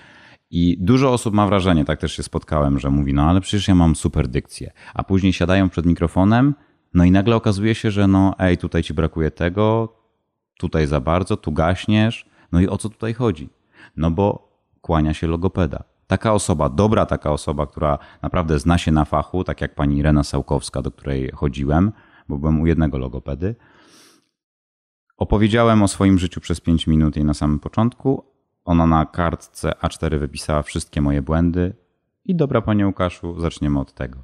I 0.50 0.76
dużo 0.80 1.12
osób 1.12 1.34
ma 1.34 1.46
wrażenie, 1.46 1.84
tak 1.84 2.00
też 2.00 2.12
się 2.12 2.22
spotkałem, 2.22 2.78
że 2.78 2.90
mówi, 2.90 3.14
no 3.14 3.22
ale 3.22 3.40
przecież 3.40 3.68
ja 3.68 3.74
mam 3.74 3.96
super 3.96 4.28
dykcję. 4.28 4.72
A 4.94 5.04
później 5.04 5.32
siadają 5.32 5.68
przed 5.68 5.86
mikrofonem, 5.86 6.54
no 6.94 7.04
i 7.04 7.10
nagle 7.10 7.36
okazuje 7.36 7.74
się, 7.74 7.90
że 7.90 8.08
no 8.08 8.34
ej, 8.38 8.58
tutaj 8.58 8.82
ci 8.82 8.94
brakuje 8.94 9.30
tego, 9.30 9.96
tutaj 10.62 10.86
za 10.86 11.00
bardzo, 11.00 11.36
tu 11.36 11.52
gaśniesz. 11.52 12.26
No 12.52 12.60
i 12.60 12.68
o 12.68 12.78
co 12.78 12.88
tutaj 12.88 13.14
chodzi? 13.14 13.48
No 13.96 14.10
bo 14.10 14.48
kłania 14.80 15.14
się 15.14 15.26
logopeda. 15.26 15.84
Taka 16.06 16.32
osoba, 16.32 16.68
dobra 16.68 17.06
taka 17.06 17.32
osoba, 17.32 17.66
która 17.66 17.98
naprawdę 18.22 18.58
zna 18.58 18.78
się 18.78 18.92
na 18.92 19.04
fachu, 19.04 19.44
tak 19.44 19.60
jak 19.60 19.74
pani 19.74 19.96
Irena 19.98 20.22
Sałkowska, 20.22 20.82
do 20.82 20.90
której 20.90 21.30
chodziłem, 21.34 21.92
bo 22.28 22.38
byłem 22.38 22.60
u 22.60 22.66
jednego 22.66 22.98
logopedy. 22.98 23.54
Opowiedziałem 25.16 25.82
o 25.82 25.88
swoim 25.88 26.18
życiu 26.18 26.40
przez 26.40 26.60
5 26.60 26.86
minut 26.86 27.16
jej 27.16 27.24
na 27.24 27.34
samym 27.34 27.58
początku. 27.58 28.24
Ona 28.64 28.86
na 28.86 29.06
kartce 29.06 29.72
A4 29.82 30.18
wypisała 30.18 30.62
wszystkie 30.62 31.00
moje 31.00 31.22
błędy. 31.22 31.74
I 32.24 32.34
dobra, 32.34 32.60
panie 32.62 32.86
Łukaszu, 32.86 33.40
zaczniemy 33.40 33.80
od 33.80 33.92
tego. 33.92 34.22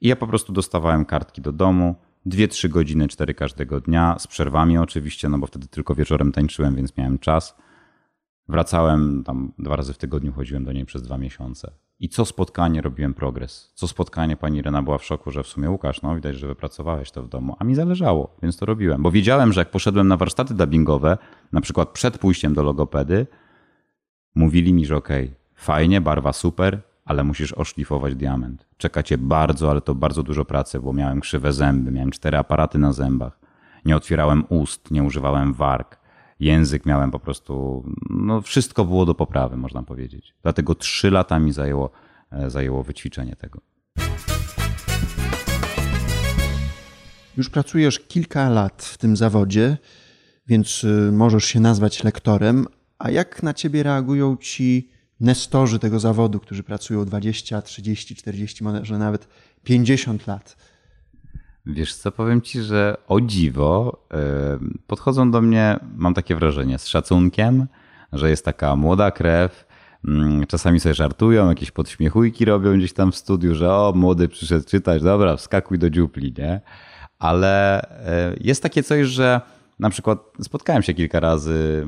I 0.00 0.08
ja 0.08 0.16
po 0.16 0.26
prostu 0.26 0.52
dostawałem 0.52 1.04
kartki 1.04 1.42
do 1.42 1.52
domu, 1.52 1.94
2-3 2.26 2.68
godziny, 2.68 3.08
4 3.08 3.34
każdego 3.34 3.80
dnia, 3.80 4.16
z 4.18 4.26
przerwami 4.26 4.78
oczywiście, 4.78 5.28
no 5.28 5.38
bo 5.38 5.46
wtedy 5.46 5.66
tylko 5.68 5.94
wieczorem 5.94 6.32
tańczyłem, 6.32 6.76
więc 6.76 6.96
miałem 6.96 7.18
czas. 7.18 7.56
Wracałem 8.48 9.24
tam 9.24 9.52
dwa 9.58 9.76
razy 9.76 9.92
w 9.92 9.98
tygodniu, 9.98 10.32
chodziłem 10.32 10.64
do 10.64 10.72
niej 10.72 10.84
przez 10.84 11.02
dwa 11.02 11.18
miesiące. 11.18 11.72
I 12.00 12.08
co 12.08 12.24
spotkanie 12.24 12.82
robiłem 12.82 13.14
progres. 13.14 13.72
Co 13.74 13.88
spotkanie 13.88 14.36
pani 14.36 14.62
Rena 14.62 14.82
była 14.82 14.98
w 14.98 15.04
szoku, 15.04 15.30
że 15.30 15.42
w 15.42 15.46
sumie 15.46 15.70
Łukasz, 15.70 16.02
no 16.02 16.14
widać, 16.14 16.36
że 16.36 16.46
wypracowałeś 16.46 17.10
to 17.10 17.22
w 17.22 17.28
domu. 17.28 17.56
A 17.58 17.64
mi 17.64 17.74
zależało, 17.74 18.36
więc 18.42 18.56
to 18.56 18.66
robiłem. 18.66 19.02
Bo 19.02 19.10
wiedziałem, 19.10 19.52
że 19.52 19.60
jak 19.60 19.70
poszedłem 19.70 20.08
na 20.08 20.16
warsztaty 20.16 20.54
dubbingowe, 20.54 21.18
na 21.52 21.60
przykład 21.60 21.88
przed 21.88 22.18
pójściem 22.18 22.54
do 22.54 22.62
logopedy, 22.62 23.26
mówili 24.34 24.74
mi, 24.74 24.86
że 24.86 24.96
okej, 24.96 25.24
okay, 25.24 25.36
fajnie, 25.54 26.00
barwa 26.00 26.32
super, 26.32 26.82
ale 27.06 27.24
musisz 27.24 27.52
oszlifować 27.52 28.14
diament. 28.14 28.66
Czeka 28.76 29.02
cię 29.02 29.18
bardzo, 29.18 29.70
ale 29.70 29.80
to 29.80 29.94
bardzo 29.94 30.22
dużo 30.22 30.44
pracy, 30.44 30.80
bo 30.80 30.92
miałem 30.92 31.20
krzywe 31.20 31.52
zęby, 31.52 31.90
miałem 31.90 32.10
cztery 32.10 32.38
aparaty 32.38 32.78
na 32.78 32.92
zębach. 32.92 33.38
Nie 33.84 33.96
otwierałem 33.96 34.44
ust, 34.48 34.90
nie 34.90 35.02
używałem 35.02 35.54
warg 35.54 36.06
język 36.40 36.86
miałem 36.86 37.10
po 37.10 37.18
prostu, 37.18 37.84
no 38.10 38.42
wszystko 38.42 38.84
było 38.84 39.06
do 39.06 39.14
poprawy, 39.14 39.56
można 39.56 39.82
powiedzieć. 39.82 40.34
Dlatego 40.42 40.74
trzy 40.74 41.10
lata 41.10 41.38
mi 41.38 41.52
zajęło, 41.52 41.90
e, 42.30 42.50
zajęło 42.50 42.82
wyćwiczenie 42.82 43.36
tego. 43.36 43.60
Już 47.36 47.50
pracujesz 47.50 48.00
kilka 48.00 48.48
lat 48.48 48.82
w 48.82 48.98
tym 48.98 49.16
zawodzie, 49.16 49.76
więc 50.46 50.84
y, 50.84 51.12
możesz 51.12 51.44
się 51.44 51.60
nazwać 51.60 52.04
lektorem. 52.04 52.66
A 52.98 53.10
jak 53.10 53.42
na 53.42 53.54
ciebie 53.54 53.82
reagują 53.82 54.36
ci 54.36 54.90
nestorzy 55.20 55.78
tego 55.78 56.00
zawodu, 56.00 56.40
którzy 56.40 56.62
pracują 56.62 57.04
20, 57.04 57.62
30, 57.62 58.16
40, 58.16 58.64
może 58.64 58.98
nawet 58.98 59.28
50 59.64 60.26
lat? 60.26 60.56
Wiesz 61.66 61.94
co, 61.94 62.12
powiem 62.12 62.42
ci, 62.42 62.62
że 62.62 62.96
o 63.08 63.20
dziwo 63.20 64.06
podchodzą 64.86 65.30
do 65.30 65.42
mnie, 65.42 65.78
mam 65.96 66.14
takie 66.14 66.36
wrażenie, 66.36 66.78
z 66.78 66.86
szacunkiem, 66.86 67.66
że 68.12 68.30
jest 68.30 68.44
taka 68.44 68.76
młoda 68.76 69.10
krew. 69.10 69.66
Mm, 70.08 70.46
czasami 70.46 70.80
sobie 70.80 70.94
żartują, 70.94 71.48
jakieś 71.48 71.70
podśmiechujki 71.70 72.44
robią 72.44 72.76
gdzieś 72.78 72.92
tam 72.92 73.12
w 73.12 73.16
studiu, 73.16 73.54
że 73.54 73.72
o, 73.72 73.92
młody 73.96 74.28
przyszedł 74.28 74.66
czytać, 74.66 75.02
dobra, 75.02 75.36
wskakuj 75.36 75.78
do 75.78 75.90
dziupli, 75.90 76.34
nie? 76.38 76.60
Ale 77.18 77.82
e, 77.82 78.36
jest 78.40 78.62
takie 78.62 78.82
coś, 78.82 79.06
że 79.06 79.40
na 79.78 79.90
przykład 79.90 80.18
spotkałem 80.42 80.82
się 80.82 80.94
kilka 80.94 81.20
razy 81.20 81.86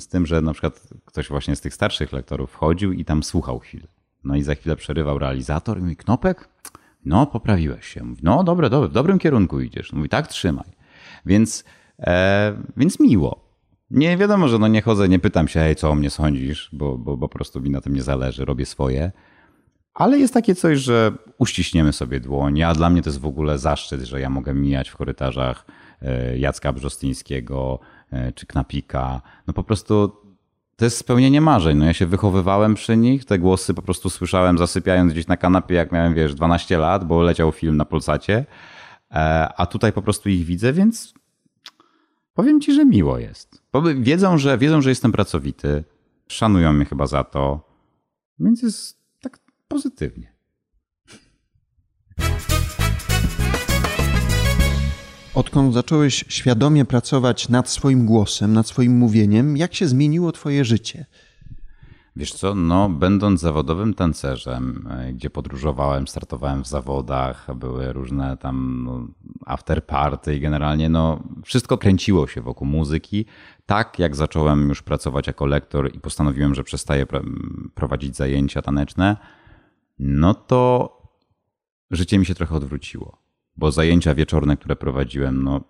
z 0.00 0.08
tym, 0.08 0.26
że 0.26 0.42
na 0.42 0.52
przykład 0.52 0.88
ktoś 1.04 1.28
właśnie 1.28 1.56
z 1.56 1.60
tych 1.60 1.74
starszych 1.74 2.12
lektorów 2.12 2.50
wchodził 2.50 2.92
i 2.92 3.04
tam 3.04 3.22
słuchał 3.22 3.58
chwilę. 3.58 3.86
No 4.24 4.36
i 4.36 4.42
za 4.42 4.54
chwilę 4.54 4.76
przerywał 4.76 5.18
realizator 5.18 5.78
i 5.78 5.82
mówi, 5.82 5.96
Knopek, 5.96 6.48
no, 7.04 7.26
poprawiłeś 7.26 7.86
się. 7.86 8.04
Mówi, 8.04 8.20
no, 8.24 8.44
dobre, 8.44 8.70
dobre, 8.70 8.88
w 8.88 8.92
dobrym 8.92 9.18
kierunku 9.18 9.60
idziesz. 9.60 9.92
Mówi, 9.92 10.08
tak, 10.08 10.26
trzymaj. 10.26 10.68
Więc, 11.26 11.64
e, 11.98 12.54
więc 12.76 13.00
miło. 13.00 13.48
Nie 13.90 14.16
wiadomo, 14.16 14.48
że 14.48 14.58
no 14.58 14.68
nie 14.68 14.82
chodzę, 14.82 15.08
nie 15.08 15.18
pytam 15.18 15.48
się, 15.48 15.60
hej, 15.60 15.76
co 15.76 15.90
o 15.90 15.94
mnie 15.94 16.10
sądzisz, 16.10 16.70
bo, 16.72 16.98
bo, 16.98 17.16
bo 17.16 17.28
po 17.28 17.34
prostu 17.34 17.60
mi 17.60 17.70
na 17.70 17.80
tym 17.80 17.94
nie 17.94 18.02
zależy, 18.02 18.44
robię 18.44 18.66
swoje. 18.66 19.12
Ale 19.94 20.18
jest 20.18 20.34
takie 20.34 20.54
coś, 20.54 20.78
że 20.78 21.12
uściśniemy 21.38 21.92
sobie 21.92 22.20
dłoń, 22.20 22.62
a 22.62 22.74
dla 22.74 22.90
mnie 22.90 23.02
to 23.02 23.08
jest 23.08 23.20
w 23.20 23.26
ogóle 23.26 23.58
zaszczyt, 23.58 24.00
że 24.00 24.20
ja 24.20 24.30
mogę 24.30 24.54
mijać 24.54 24.88
w 24.88 24.96
korytarzach 24.96 25.66
e, 26.02 26.38
Jacka 26.38 26.72
Brzostyńskiego 26.72 27.80
czy 28.34 28.46
Knapika. 28.46 29.20
No 29.46 29.54
po 29.54 29.64
prostu 29.64 30.12
to 30.78 30.84
jest 30.84 30.98
spełnienie 30.98 31.40
marzeń. 31.40 31.78
No 31.78 31.84
ja 31.84 31.94
się 31.94 32.06
wychowywałem 32.06 32.74
przy 32.74 32.96
nich, 32.96 33.24
te 33.24 33.38
głosy 33.38 33.74
po 33.74 33.82
prostu 33.82 34.10
słyszałem 34.10 34.58
zasypiając 34.58 35.12
gdzieś 35.12 35.26
na 35.26 35.36
kanapie, 35.36 35.74
jak 35.74 35.92
miałem, 35.92 36.14
wiesz, 36.14 36.34
12 36.34 36.78
lat, 36.78 37.04
bo 37.04 37.22
leciał 37.22 37.52
film 37.52 37.76
na 37.76 37.84
Polsacie, 37.84 38.46
e, 39.10 39.48
a 39.56 39.66
tutaj 39.66 39.92
po 39.92 40.02
prostu 40.02 40.28
ich 40.28 40.44
widzę, 40.44 40.72
więc 40.72 41.14
powiem 42.34 42.60
ci, 42.60 42.74
że 42.74 42.84
miło 42.84 43.18
jest. 43.18 43.62
Wiedzą, 43.96 44.38
że, 44.38 44.58
wiedzą, 44.58 44.80
że 44.80 44.90
jestem 44.90 45.12
pracowity, 45.12 45.84
szanują 46.28 46.72
mnie 46.72 46.84
chyba 46.84 47.06
za 47.06 47.24
to, 47.24 47.68
więc 48.38 48.62
jest 48.62 48.98
tak 49.20 49.38
pozytywnie. 49.68 50.32
Odkąd 55.38 55.74
zacząłeś 55.74 56.24
świadomie 56.28 56.84
pracować 56.84 57.48
nad 57.48 57.70
swoim 57.70 58.06
głosem, 58.06 58.52
nad 58.52 58.68
swoim 58.68 58.96
mówieniem, 58.96 59.56
jak 59.56 59.74
się 59.74 59.88
zmieniło 59.88 60.32
Twoje 60.32 60.64
życie? 60.64 61.06
Wiesz 62.16 62.32
co, 62.32 62.54
no 62.54 62.88
będąc 62.88 63.40
zawodowym 63.40 63.94
tancerzem, 63.94 64.88
e, 64.90 65.12
gdzie 65.12 65.30
podróżowałem, 65.30 66.08
startowałem 66.08 66.64
w 66.64 66.66
zawodach, 66.66 67.56
były 67.56 67.92
różne 67.92 68.36
tam 68.36 68.82
no, 68.84 69.06
after 69.46 69.86
party 69.86 70.36
i 70.36 70.40
generalnie 70.40 70.88
no 70.88 71.22
wszystko 71.44 71.78
kręciło 71.78 72.26
się 72.26 72.40
wokół 72.40 72.66
muzyki. 72.66 73.26
Tak 73.66 73.98
jak 73.98 74.16
zacząłem 74.16 74.68
już 74.68 74.82
pracować 74.82 75.26
jako 75.26 75.46
lektor 75.46 75.94
i 75.94 76.00
postanowiłem, 76.00 76.54
że 76.54 76.64
przestaję 76.64 77.06
prowadzić 77.74 78.16
zajęcia 78.16 78.62
taneczne, 78.62 79.16
no 79.98 80.34
to 80.34 80.92
życie 81.90 82.18
mi 82.18 82.26
się 82.26 82.34
trochę 82.34 82.54
odwróciło 82.54 83.27
bo 83.58 83.72
zajęcia 83.72 84.14
wieczorne, 84.14 84.56
które 84.56 84.76
prowadziłem, 84.76 85.42
no, 85.42 85.60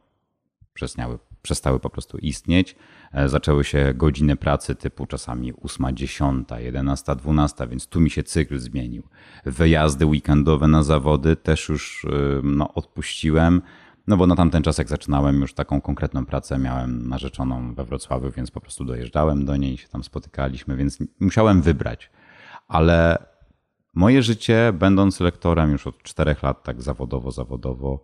przestały, 0.74 1.18
przestały 1.42 1.81
po 1.81 1.90
prostu 1.90 2.18
istnieć. 2.18 2.77
E, 3.12 3.29
zaczęły 3.29 3.64
się 3.64 3.94
godziny 3.94 4.37
pracy 4.37 4.74
typu 4.74 5.07
czasami 5.07 5.53
8, 5.62 5.96
10, 5.96 6.48
11, 6.59 7.16
12, 7.16 7.68
więc 7.68 7.87
tu 7.87 8.01
mi 8.01 8.11
się 8.11 8.22
cykl 8.22 8.59
zmienił. 8.59 9.03
Wyjazdy 9.44 10.07
weekendowe 10.07 10.68
na 10.68 10.83
zawody 10.83 11.37
też 11.37 11.68
już 11.68 12.05
e, 12.05 12.40
no, 12.42 12.74
odpuściłem. 12.74 13.62
No 14.07 14.16
bo 14.16 14.27
na 14.27 14.37
tamten 14.37 14.62
czas, 14.62 14.79
jak 14.79 14.88
zaczynałem 14.88 15.40
już 15.40 15.55
taką 15.55 15.81
konkretną 15.81 16.27
pracę, 16.27 16.59
miałem 16.59 17.09
narzeczoną 17.09 17.74
we 17.74 17.85
Wrocławiu, 17.85 18.31
więc 18.31 18.51
po 18.51 18.61
prostu 18.61 18.85
dojeżdżałem 18.85 19.44
do 19.44 19.57
niej 19.57 19.77
się 19.77 19.88
tam 19.88 20.05
spotykaliśmy, 20.05 20.77
więc 20.77 20.98
musiałem 21.20 21.62
wybrać. 21.62 22.11
Ale 22.68 23.18
moje 23.94 24.22
życie, 24.22 24.72
będąc 24.72 25.20
lektorem 25.20 25.72
już 25.72 25.87
od 25.87 26.03
czterech 26.03 26.42
lat, 26.42 26.62
tak 26.62 26.83
zawodowo, 26.83 27.31
zawodowo, 27.31 28.01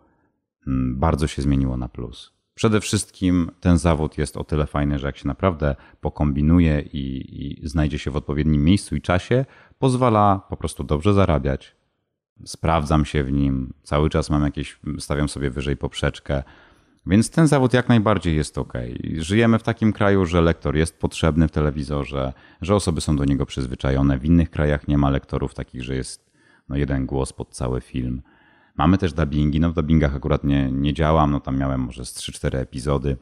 mm, 0.66 0.98
bardzo 0.98 1.26
się 1.26 1.42
zmieniło 1.42 1.76
na 1.76 1.88
plus. 1.88 2.34
Przede 2.54 2.80
wszystkim 2.80 3.50
ten 3.60 3.78
zawód 3.78 4.18
jest 4.18 4.36
o 4.36 4.44
tyle 4.44 4.66
fajny, 4.66 4.98
że 4.98 5.06
jak 5.06 5.16
się 5.16 5.28
naprawdę 5.28 5.76
pokombinuje 6.00 6.80
i, 6.80 7.62
i 7.62 7.68
znajdzie 7.68 7.98
się 7.98 8.10
w 8.10 8.16
odpowiednim 8.16 8.64
miejscu 8.64 8.96
i 8.96 9.00
czasie, 9.00 9.44
pozwala 9.78 10.40
po 10.48 10.56
prostu 10.56 10.84
dobrze 10.84 11.14
zarabiać, 11.14 11.76
sprawdzam 12.44 13.04
się 13.04 13.24
w 13.24 13.32
nim, 13.32 13.74
cały 13.82 14.10
czas 14.10 14.30
mam 14.30 14.42
jakieś, 14.42 14.80
stawiam 14.98 15.28
sobie 15.28 15.50
wyżej 15.50 15.76
poprzeczkę, 15.76 16.42
więc 17.06 17.30
ten 17.30 17.46
zawód 17.46 17.72
jak 17.72 17.88
najbardziej 17.88 18.36
jest 18.36 18.58
ok. 18.58 18.72
Żyjemy 19.18 19.58
w 19.58 19.62
takim 19.62 19.92
kraju, 19.92 20.26
że 20.26 20.40
lektor 20.40 20.76
jest 20.76 20.98
potrzebny 20.98 21.48
w 21.48 21.50
telewizorze, 21.50 22.32
że 22.60 22.74
osoby 22.74 23.00
są 23.00 23.16
do 23.16 23.24
niego 23.24 23.46
przyzwyczajone. 23.46 24.18
W 24.18 24.24
innych 24.24 24.50
krajach 24.50 24.88
nie 24.88 24.98
ma 24.98 25.10
lektorów 25.10 25.54
takich, 25.54 25.82
że 25.82 25.94
jest 25.94 26.30
no, 26.68 26.76
jeden 26.76 27.06
głos 27.06 27.32
pod 27.32 27.54
cały 27.54 27.80
film. 27.80 28.22
Mamy 28.76 28.98
też 28.98 29.12
dubbingi. 29.12 29.60
No 29.60 29.70
w 29.70 29.74
dubbingach 29.74 30.16
akurat 30.16 30.44
nie, 30.44 30.72
nie 30.72 30.94
działam, 30.94 31.30
no 31.30 31.40
tam 31.40 31.58
miałem 31.58 31.80
może 31.80 32.04
z 32.04 32.14
3-4 32.14 32.56
epizody, 32.56 33.16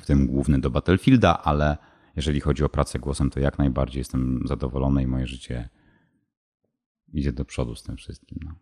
w 0.00 0.06
tym 0.06 0.26
główny 0.26 0.60
do 0.60 0.70
Battlefielda, 0.70 1.42
ale 1.42 1.76
jeżeli 2.16 2.40
chodzi 2.40 2.64
o 2.64 2.68
pracę 2.68 2.98
głosem, 2.98 3.30
to 3.30 3.40
jak 3.40 3.58
najbardziej 3.58 4.00
jestem 4.00 4.40
zadowolony 4.44 5.02
i 5.02 5.06
moje 5.06 5.26
życie 5.26 5.68
idzie 7.12 7.32
do 7.32 7.44
przodu 7.44 7.74
z 7.74 7.82
tym 7.82 7.96
wszystkim. 7.96 8.38
No. 8.44 8.54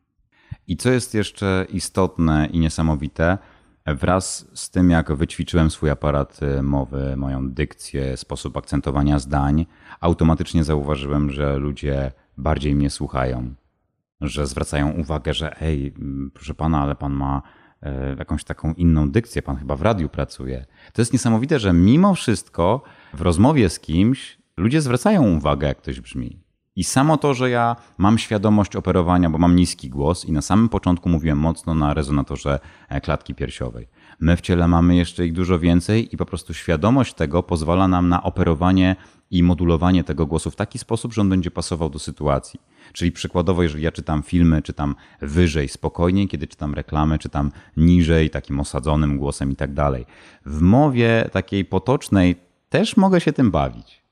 I 0.66 0.76
co 0.76 0.90
jest 0.90 1.14
jeszcze 1.14 1.66
istotne 1.68 2.48
i 2.52 2.58
niesamowite, 2.58 3.38
wraz 3.86 4.48
z 4.54 4.70
tym, 4.70 4.90
jak 4.90 5.12
wyćwiczyłem 5.12 5.70
swój 5.70 5.90
aparat 5.90 6.40
y, 6.42 6.62
mowy, 6.62 7.16
moją 7.16 7.50
dykcję, 7.50 8.16
sposób 8.16 8.56
akcentowania 8.56 9.18
zdań, 9.18 9.66
automatycznie 10.00 10.64
zauważyłem, 10.64 11.30
że 11.30 11.56
ludzie 11.56 12.12
bardziej 12.36 12.74
mnie 12.74 12.90
słuchają, 12.90 13.54
że 14.20 14.46
zwracają 14.46 14.92
uwagę, 14.92 15.34
że 15.34 15.60
ej, 15.60 15.94
proszę 16.34 16.54
pana, 16.54 16.82
ale 16.82 16.94
pan 16.94 17.12
ma 17.12 17.42
e, 17.82 18.16
jakąś 18.18 18.44
taką 18.44 18.74
inną 18.74 19.10
dykcję, 19.10 19.42
pan 19.42 19.56
chyba 19.56 19.76
w 19.76 19.82
radiu 19.82 20.08
pracuje. 20.08 20.66
To 20.92 21.02
jest 21.02 21.12
niesamowite, 21.12 21.58
że 21.58 21.72
mimo 21.72 22.14
wszystko 22.14 22.82
w 23.14 23.20
rozmowie 23.20 23.68
z 23.68 23.80
kimś 23.80 24.38
ludzie 24.56 24.80
zwracają 24.80 25.36
uwagę, 25.36 25.66
jak 25.66 25.78
ktoś 25.78 26.00
brzmi. 26.00 26.41
I 26.76 26.84
samo 26.84 27.16
to, 27.16 27.34
że 27.34 27.50
ja 27.50 27.76
mam 27.98 28.18
świadomość 28.18 28.76
operowania, 28.76 29.30
bo 29.30 29.38
mam 29.38 29.56
niski 29.56 29.90
głos 29.90 30.24
i 30.24 30.32
na 30.32 30.42
samym 30.42 30.68
początku 30.68 31.08
mówiłem 31.08 31.38
mocno 31.38 31.74
na 31.74 31.94
rezonatorze 31.94 32.60
e, 32.88 33.00
klatki 33.00 33.34
piersiowej. 33.34 33.88
My 34.20 34.36
w 34.36 34.40
ciele 34.40 34.68
mamy 34.68 34.96
jeszcze 34.96 35.26
ich 35.26 35.32
dużo 35.32 35.58
więcej 35.58 36.14
i 36.14 36.16
po 36.16 36.26
prostu 36.26 36.54
świadomość 36.54 37.14
tego 37.14 37.42
pozwala 37.42 37.88
nam 37.88 38.08
na 38.08 38.22
operowanie 38.22 38.96
i 39.30 39.42
modulowanie 39.42 40.04
tego 40.04 40.26
głosu 40.26 40.50
w 40.50 40.56
taki 40.56 40.78
sposób, 40.78 41.12
że 41.12 41.20
on 41.20 41.28
będzie 41.28 41.50
pasował 41.50 41.90
do 41.90 41.98
sytuacji. 41.98 42.60
Czyli 42.92 43.12
przykładowo, 43.12 43.62
jeżeli 43.62 43.84
ja 43.84 43.92
czytam 43.92 44.22
filmy, 44.22 44.62
czytam 44.62 44.94
wyżej, 45.20 45.68
spokojniej, 45.68 46.28
kiedy 46.28 46.46
czytam 46.46 46.74
reklamy, 46.74 47.18
czytam 47.18 47.52
niżej, 47.76 48.30
takim 48.30 48.60
osadzonym 48.60 49.18
głosem 49.18 49.52
i 49.52 49.56
tak 49.56 49.74
dalej. 49.74 50.06
W 50.46 50.60
mowie 50.60 51.28
takiej 51.32 51.64
potocznej 51.64 52.36
też 52.68 52.96
mogę 52.96 53.20
się 53.20 53.32
tym 53.32 53.50
bawić. 53.50 54.02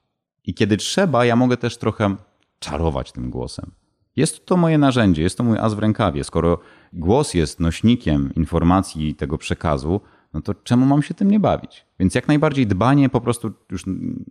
I 0.44 0.54
kiedy 0.54 0.76
trzeba, 0.76 1.24
ja 1.24 1.36
mogę 1.36 1.56
też 1.56 1.76
trochę 1.76 2.16
czarować 2.60 3.12
tym 3.12 3.30
głosem. 3.30 3.70
Jest 4.16 4.46
to 4.46 4.56
moje 4.56 4.78
narzędzie, 4.78 5.22
jest 5.22 5.38
to 5.38 5.44
mój 5.44 5.58
as 5.58 5.74
w 5.74 5.78
rękawie. 5.78 6.24
Skoro 6.24 6.58
głos 6.92 7.34
jest 7.34 7.60
nośnikiem 7.60 8.34
informacji 8.36 9.14
tego 9.14 9.38
przekazu, 9.38 10.00
no 10.34 10.40
to 10.40 10.54
czemu 10.54 10.86
mam 10.86 11.02
się 11.02 11.14
tym 11.14 11.30
nie 11.30 11.40
bawić? 11.40 11.86
Więc 11.98 12.14
jak 12.14 12.28
najbardziej 12.28 12.66
dbanie, 12.66 13.08
po 13.08 13.20
prostu 13.20 13.52
już 13.70 13.84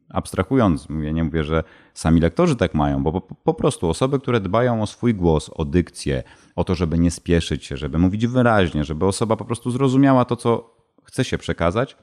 abstrahując, 0.09 0.89
mówię, 0.89 1.13
nie 1.13 1.23
mówię, 1.23 1.43
że 1.43 1.63
sami 1.93 2.21
lektorzy 2.21 2.55
tak 2.55 2.73
mają, 2.73 3.03
bo 3.03 3.11
po, 3.11 3.35
po, 3.35 3.53
prostu 3.53 3.89
osoby, 3.89 4.19
które 4.19 4.39
dbają 4.39 4.81
o 4.81 4.87
swój 4.87 5.15
głos, 5.15 5.51
o 5.55 5.65
dykcję, 5.65 6.23
o 6.55 6.63
to, 6.63 6.75
żeby 6.75 6.99
nie 6.99 7.11
spieszyć 7.11 7.65
się, 7.65 7.77
żeby 7.77 7.97
mówić 7.97 8.27
wyraźnie, 8.27 8.83
żeby 8.83 9.05
osoba 9.05 9.35
po 9.35 9.45
prostu 9.45 9.71
zrozumiała 9.71 10.25
to, 10.25 10.35
co 10.35 10.75
chce 11.03 11.23
się 11.23 11.37
przekazać, 11.37 11.97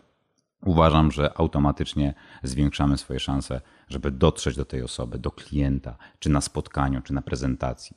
uważam, 0.67 1.11
że 1.11 1.39
automatycznie 1.39 2.15
zwiększamy 2.43 2.99
swoje 2.99 3.21
szanse, 3.21 3.61
żeby 3.89 4.11
dotrzeć 4.11 4.57
do 4.57 4.65
tej 4.65 4.83
osoby, 4.83 5.19
do 5.19 5.31
klienta, 5.31 5.97
czy 6.19 6.31
na 6.31 6.41
spotkaniu, 6.41 7.03
czy 7.03 7.15
na 7.15 7.23
prezentacji. 7.23 7.97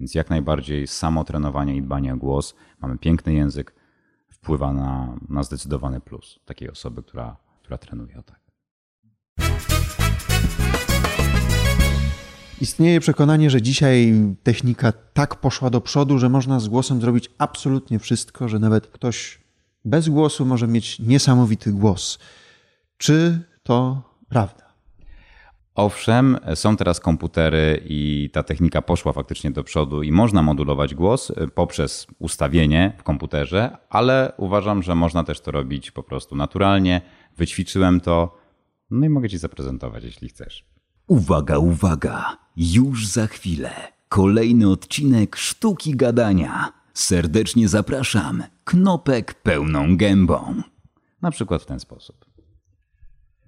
Więc 0.00 0.14
jak 0.14 0.30
najbardziej 0.30 0.86
samo 0.86 1.24
trenowanie 1.24 1.76
i 1.76 1.82
dbanie 1.82 2.14
o 2.14 2.16
głos, 2.16 2.54
mamy 2.80 2.98
piękny 2.98 3.34
język, 3.34 3.74
wpływa 4.30 4.72
na, 4.72 5.16
na 5.28 5.42
zdecydowany 5.42 6.00
plus 6.00 6.40
takiej 6.44 6.70
osoby, 6.70 7.02
która, 7.02 7.36
która 7.62 7.78
trenuje 7.78 8.18
o 8.18 8.22
tak. 8.22 8.40
Istnieje 12.60 13.00
przekonanie, 13.00 13.50
że 13.50 13.62
dzisiaj 13.62 14.14
technika 14.42 14.92
tak 14.92 15.36
poszła 15.36 15.70
do 15.70 15.80
przodu, 15.80 16.18
że 16.18 16.28
można 16.28 16.60
z 16.60 16.68
głosem 16.68 17.00
zrobić 17.00 17.30
absolutnie 17.38 17.98
wszystko, 17.98 18.48
że 18.48 18.58
nawet 18.58 18.86
ktoś 18.86 19.39
bez 19.84 20.08
głosu 20.08 20.46
może 20.46 20.66
mieć 20.66 20.98
niesamowity 20.98 21.72
głos. 21.72 22.18
Czy 22.96 23.40
to 23.62 24.02
prawda? 24.28 24.70
Owszem, 25.74 26.38
są 26.54 26.76
teraz 26.76 27.00
komputery 27.00 27.82
i 27.84 28.30
ta 28.32 28.42
technika 28.42 28.82
poszła 28.82 29.12
faktycznie 29.12 29.50
do 29.50 29.64
przodu 29.64 30.02
i 30.02 30.12
można 30.12 30.42
modulować 30.42 30.94
głos 30.94 31.30
e, 31.30 31.48
poprzez 31.48 32.06
ustawienie 32.18 32.92
w 32.98 33.02
komputerze, 33.02 33.76
ale 33.90 34.32
uważam, 34.36 34.82
że 34.82 34.94
można 34.94 35.24
też 35.24 35.40
to 35.40 35.50
robić 35.50 35.90
po 35.90 36.02
prostu 36.02 36.36
naturalnie. 36.36 37.00
Wyćwiczyłem 37.36 38.00
to, 38.00 38.38
no 38.90 39.06
i 39.06 39.08
mogę 39.08 39.28
Ci 39.28 39.38
zaprezentować, 39.38 40.04
jeśli 40.04 40.28
chcesz. 40.28 40.64
Uwaga, 41.06 41.58
uwaga! 41.58 42.36
Już 42.56 43.06
za 43.06 43.26
chwilę 43.26 43.70
kolejny 44.08 44.70
odcinek 44.70 45.36
Sztuki 45.36 45.96
Gadania. 45.96 46.72
Serdecznie 46.94 47.68
zapraszam. 47.68 48.42
Knopek 48.64 49.34
pełną 49.34 49.96
gębą. 49.96 50.62
Na 51.22 51.30
przykład 51.30 51.62
w 51.62 51.66
ten 51.66 51.80
sposób. 51.80 52.24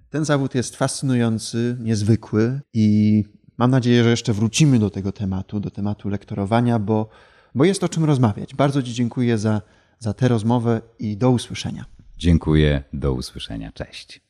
Ten 0.09 0.25
zawód 0.25 0.55
jest 0.55 0.75
fascynujący, 0.75 1.77
niezwykły 1.79 2.61
i 2.73 3.23
mam 3.57 3.71
nadzieję, 3.71 4.03
że 4.03 4.09
jeszcze 4.09 4.33
wrócimy 4.33 4.79
do 4.79 4.89
tego 4.89 5.11
tematu, 5.11 5.59
do 5.59 5.71
tematu 5.71 6.09
lektorowania, 6.09 6.79
bo, 6.79 7.09
bo 7.55 7.65
jest 7.65 7.83
o 7.83 7.89
czym 7.89 8.03
rozmawiać. 8.03 8.55
Bardzo 8.55 8.83
Ci 8.83 8.93
dziękuję 8.93 9.37
za, 9.37 9.61
za 9.99 10.13
tę 10.13 10.27
rozmowę 10.27 10.81
i 10.99 11.17
do 11.17 11.31
usłyszenia. 11.31 11.85
Dziękuję, 12.17 12.83
do 12.93 13.13
usłyszenia. 13.13 13.71
Cześć. 13.71 14.21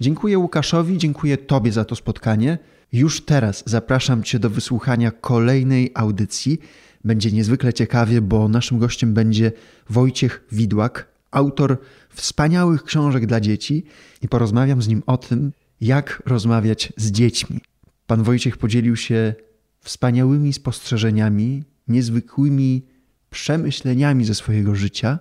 Dziękuję 0.00 0.38
Łukaszowi, 0.38 0.98
dziękuję 0.98 1.38
Tobie 1.38 1.72
za 1.72 1.84
to 1.84 1.96
spotkanie. 1.96 2.58
Już 2.92 3.24
teraz 3.24 3.62
zapraszam 3.66 4.22
Cię 4.22 4.38
do 4.38 4.50
wysłuchania 4.50 5.10
kolejnej 5.10 5.90
audycji. 5.94 6.58
Będzie 7.04 7.32
niezwykle 7.32 7.72
ciekawie, 7.72 8.20
bo 8.20 8.48
naszym 8.48 8.78
gościem 8.78 9.14
będzie 9.14 9.52
Wojciech 9.90 10.44
Widłak, 10.52 11.08
autor 11.30 11.78
wspaniałych 12.14 12.84
książek 12.84 13.26
dla 13.26 13.40
dzieci 13.40 13.84
i 14.22 14.28
porozmawiam 14.28 14.82
z 14.82 14.88
nim 14.88 15.02
o 15.06 15.16
tym, 15.16 15.52
jak 15.80 16.22
rozmawiać 16.26 16.92
z 16.96 17.10
dziećmi. 17.10 17.60
Pan 18.06 18.22
Wojciech 18.22 18.56
podzielił 18.56 18.96
się 18.96 19.34
wspaniałymi 19.80 20.52
spostrzeżeniami, 20.52 21.64
niezwykłymi 21.88 22.82
przemyśleniami 23.30 24.24
ze 24.24 24.34
swojego 24.34 24.74
życia 24.74 25.18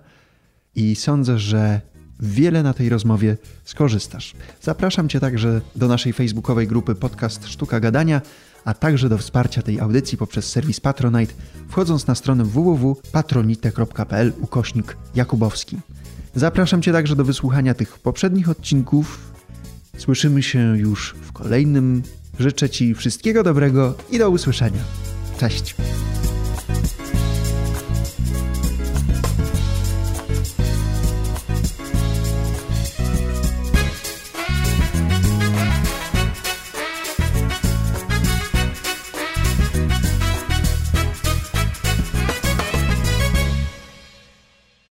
i 0.76 0.96
sądzę, 0.96 1.40
że 1.40 1.82
wiele 2.22 2.64
na 2.64 2.74
tej 2.74 2.90
rozmowie 2.90 3.38
skorzystasz. 3.66 4.34
Zapraszam 4.62 5.10
Cię 5.10 5.20
także 5.20 5.62
do 5.76 5.88
naszej 5.88 6.14
facebookowej 6.14 6.68
grupy 6.68 6.96
podcast 6.96 7.48
Sztuka 7.48 7.80
Gadania, 7.80 8.22
a 8.66 8.74
także 8.74 9.10
do 9.10 9.18
wsparcia 9.18 9.62
tej 9.62 9.80
audycji 9.80 10.18
poprzez 10.18 10.50
serwis 10.50 10.80
Patronite, 10.80 11.34
wchodząc 11.70 12.08
na 12.08 12.16
stronę 12.16 12.44
www.patronite.pl 12.44 14.34
ukośnik 14.42 14.98
Jakubowski. 15.16 15.78
Zapraszam 16.36 16.82
Cię 16.82 16.92
także 16.92 17.16
do 17.16 17.26
wysłuchania 17.26 17.74
tych 17.74 18.00
poprzednich 18.00 18.50
odcinków. 18.50 19.20
Słyszymy 19.98 20.44
się 20.44 20.78
już 20.78 21.16
w 21.22 21.32
kolejnym. 21.32 22.04
Życzę 22.40 22.70
Ci 22.70 22.96
wszystkiego 22.96 23.44
dobrego 23.44 23.94
i 24.12 24.20
do 24.20 24.30
usłyszenia. 24.30 24.82
Cześć. 25.40 25.76